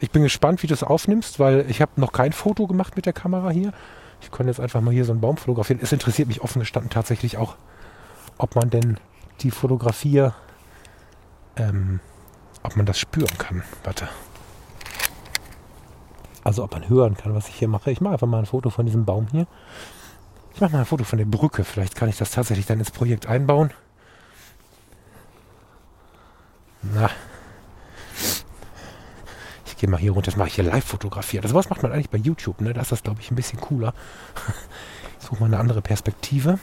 Ich 0.00 0.10
bin 0.10 0.22
gespannt, 0.22 0.62
wie 0.62 0.66
du 0.66 0.72
es 0.72 0.82
aufnimmst, 0.82 1.38
weil 1.38 1.70
ich 1.70 1.82
habe 1.82 2.00
noch 2.00 2.12
kein 2.12 2.32
Foto 2.32 2.66
gemacht 2.66 2.96
mit 2.96 3.04
der 3.04 3.12
Kamera 3.12 3.50
hier. 3.50 3.72
Ich 4.22 4.30
kann 4.30 4.46
jetzt 4.46 4.58
einfach 4.58 4.80
mal 4.80 4.92
hier 4.92 5.04
so 5.04 5.12
einen 5.12 5.20
Baum 5.20 5.36
fotografieren. 5.36 5.80
Es 5.82 5.92
interessiert 5.92 6.28
mich 6.28 6.40
offen 6.40 6.60
gestanden 6.60 6.90
tatsächlich 6.90 7.36
auch, 7.36 7.56
ob 8.38 8.56
man 8.56 8.70
denn 8.70 8.98
die 9.40 9.50
Fotografie, 9.50 10.30
ähm, 11.56 12.00
ob 12.62 12.76
man 12.76 12.86
das 12.86 12.98
spüren 12.98 13.36
kann. 13.38 13.62
Warte. 13.84 14.08
Also 16.44 16.64
ob 16.64 16.72
man 16.72 16.88
hören 16.88 17.16
kann, 17.16 17.34
was 17.34 17.48
ich 17.48 17.54
hier 17.56 17.68
mache. 17.68 17.90
Ich 17.90 18.00
mache 18.00 18.14
einfach 18.14 18.26
mal 18.26 18.38
ein 18.38 18.46
Foto 18.46 18.70
von 18.70 18.86
diesem 18.86 19.04
Baum 19.04 19.28
hier. 19.30 19.46
Ich 20.54 20.62
mache 20.62 20.72
mal 20.72 20.80
ein 20.80 20.86
Foto 20.86 21.04
von 21.04 21.18
der 21.18 21.26
Brücke. 21.26 21.64
Vielleicht 21.64 21.94
kann 21.94 22.08
ich 22.08 22.16
das 22.16 22.30
tatsächlich 22.30 22.64
dann 22.64 22.78
ins 22.78 22.90
Projekt 22.90 23.26
einbauen. 23.26 23.70
Na, 26.82 27.10
gehe 29.80 29.88
mal 29.88 29.98
hier 29.98 30.12
runter, 30.12 30.30
das 30.30 30.36
mache 30.36 30.48
ich 30.48 30.54
hier 30.54 30.64
live 30.64 30.84
fotografieren. 30.84 31.42
Das 31.42 31.54
was 31.54 31.70
macht 31.70 31.82
man 31.82 31.90
eigentlich 31.92 32.10
bei 32.10 32.18
YouTube, 32.18 32.60
ne? 32.60 32.74
Da 32.74 32.82
ist 32.82 32.92
das, 32.92 33.02
glaube 33.02 33.20
ich, 33.20 33.30
ein 33.30 33.36
bisschen 33.36 33.60
cooler. 33.60 33.94
Ich 35.20 35.26
suche 35.26 35.40
mal 35.40 35.46
eine 35.46 35.58
andere 35.58 35.82
Perspektive. 35.82 36.58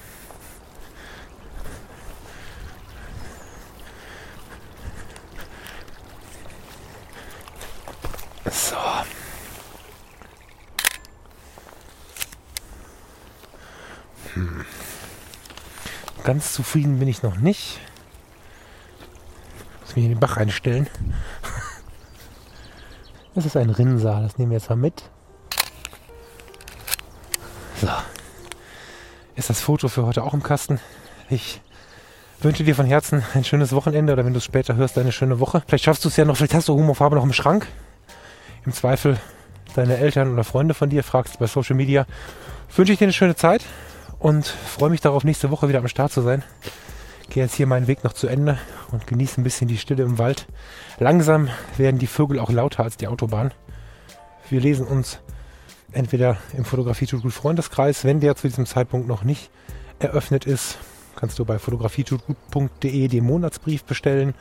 So. 8.49 8.75
Hm. 14.33 14.65
Ganz 16.23 16.53
zufrieden 16.53 16.97
bin 16.97 17.07
ich 17.07 17.21
noch 17.21 17.37
nicht. 17.37 17.79
Muss 19.81 19.95
mich 19.95 20.05
in 20.05 20.11
den 20.11 20.19
Bach 20.19 20.37
einstellen. 20.37 20.89
Das 23.37 23.45
ist 23.45 23.55
ein 23.55 23.69
Rinnsal, 23.69 24.23
das 24.23 24.39
nehmen 24.39 24.49
wir 24.49 24.57
jetzt 24.57 24.67
mal 24.67 24.77
mit. 24.77 25.11
So. 27.79 27.87
Ist 29.35 29.51
das 29.51 29.61
Foto 29.61 29.89
für 29.89 30.07
heute 30.07 30.23
auch 30.23 30.33
im 30.33 30.41
Kasten? 30.41 30.79
Ich 31.29 31.61
wünsche 32.41 32.63
dir 32.63 32.73
von 32.73 32.87
Herzen 32.87 33.21
ein 33.35 33.43
schönes 33.43 33.73
Wochenende 33.73 34.13
oder 34.13 34.25
wenn 34.25 34.33
du 34.33 34.39
es 34.39 34.43
später 34.43 34.75
hörst, 34.75 34.97
eine 34.97 35.11
schöne 35.11 35.39
Woche. 35.39 35.61
Vielleicht 35.67 35.83
schaffst 35.83 36.03
du 36.03 36.09
es 36.09 36.17
ja 36.17 36.25
noch, 36.25 36.35
vielleicht 36.35 36.55
hast 36.55 36.67
du 36.67 36.73
Humorfarbe 36.73 37.15
noch 37.15 37.23
im 37.23 37.31
Schrank. 37.31 37.67
Im 38.65 38.73
Zweifel 38.73 39.19
deine 39.75 39.97
Eltern 39.97 40.33
oder 40.33 40.43
Freunde 40.43 40.73
von 40.73 40.89
dir 40.89 41.03
fragst 41.03 41.37
bei 41.37 41.45
Social 41.45 41.75
Media. 41.75 42.07
Wünsche 42.75 42.93
ich 42.93 42.97
dir 42.97 43.05
eine 43.05 43.13
schöne 43.13 43.35
Zeit 43.35 43.63
und 44.17 44.47
freue 44.47 44.89
mich 44.89 45.01
darauf, 45.01 45.23
nächste 45.23 45.51
Woche 45.51 45.69
wieder 45.69 45.77
am 45.77 45.87
Start 45.87 46.11
zu 46.11 46.21
sein 46.21 46.43
gehe 47.29 47.43
jetzt 47.43 47.55
hier 47.55 47.67
meinen 47.67 47.87
Weg 47.87 48.03
noch 48.03 48.13
zu 48.13 48.27
Ende 48.27 48.57
und 48.91 49.07
genieße 49.07 49.41
ein 49.41 49.43
bisschen 49.43 49.67
die 49.67 49.77
Stille 49.77 50.03
im 50.03 50.17
Wald. 50.17 50.47
Langsam 50.99 51.49
werden 51.77 51.99
die 51.99 52.07
Vögel 52.07 52.39
auch 52.39 52.51
lauter 52.51 52.83
als 52.83 52.97
die 52.97 53.07
Autobahn. 53.07 53.53
Wir 54.49 54.61
lesen 54.61 54.87
uns 54.87 55.19
entweder 55.91 56.37
im 56.55 56.65
Fotografie 56.65 57.05
tut 57.05 57.23
gut 57.23 57.33
Freundeskreis, 57.33 58.03
wenn 58.03 58.19
der 58.19 58.35
zu 58.35 58.47
diesem 58.47 58.65
Zeitpunkt 58.65 59.07
noch 59.07 59.23
nicht 59.23 59.49
eröffnet 59.99 60.45
ist, 60.45 60.77
kannst 61.15 61.39
du 61.39 61.45
bei 61.45 61.59
fotografietutgut.de 61.59 63.07
den 63.07 63.23
Monatsbrief 63.25 63.83
bestellen. 63.83 64.33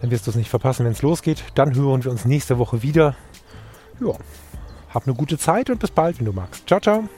Dann 0.00 0.10
wirst 0.10 0.26
du 0.26 0.30
es 0.30 0.36
nicht 0.36 0.50
verpassen, 0.50 0.84
wenn 0.84 0.92
es 0.92 1.02
losgeht. 1.02 1.44
Dann 1.54 1.74
hören 1.74 2.04
wir 2.04 2.10
uns 2.10 2.24
nächste 2.24 2.58
Woche 2.58 2.82
wieder. 2.82 3.14
Ja, 4.00 4.14
hab 4.92 5.06
eine 5.06 5.14
gute 5.14 5.38
Zeit 5.38 5.70
und 5.70 5.78
bis 5.78 5.92
bald, 5.92 6.18
wenn 6.18 6.26
du 6.26 6.32
magst. 6.32 6.66
Ciao, 6.66 6.80
ciao. 6.80 7.08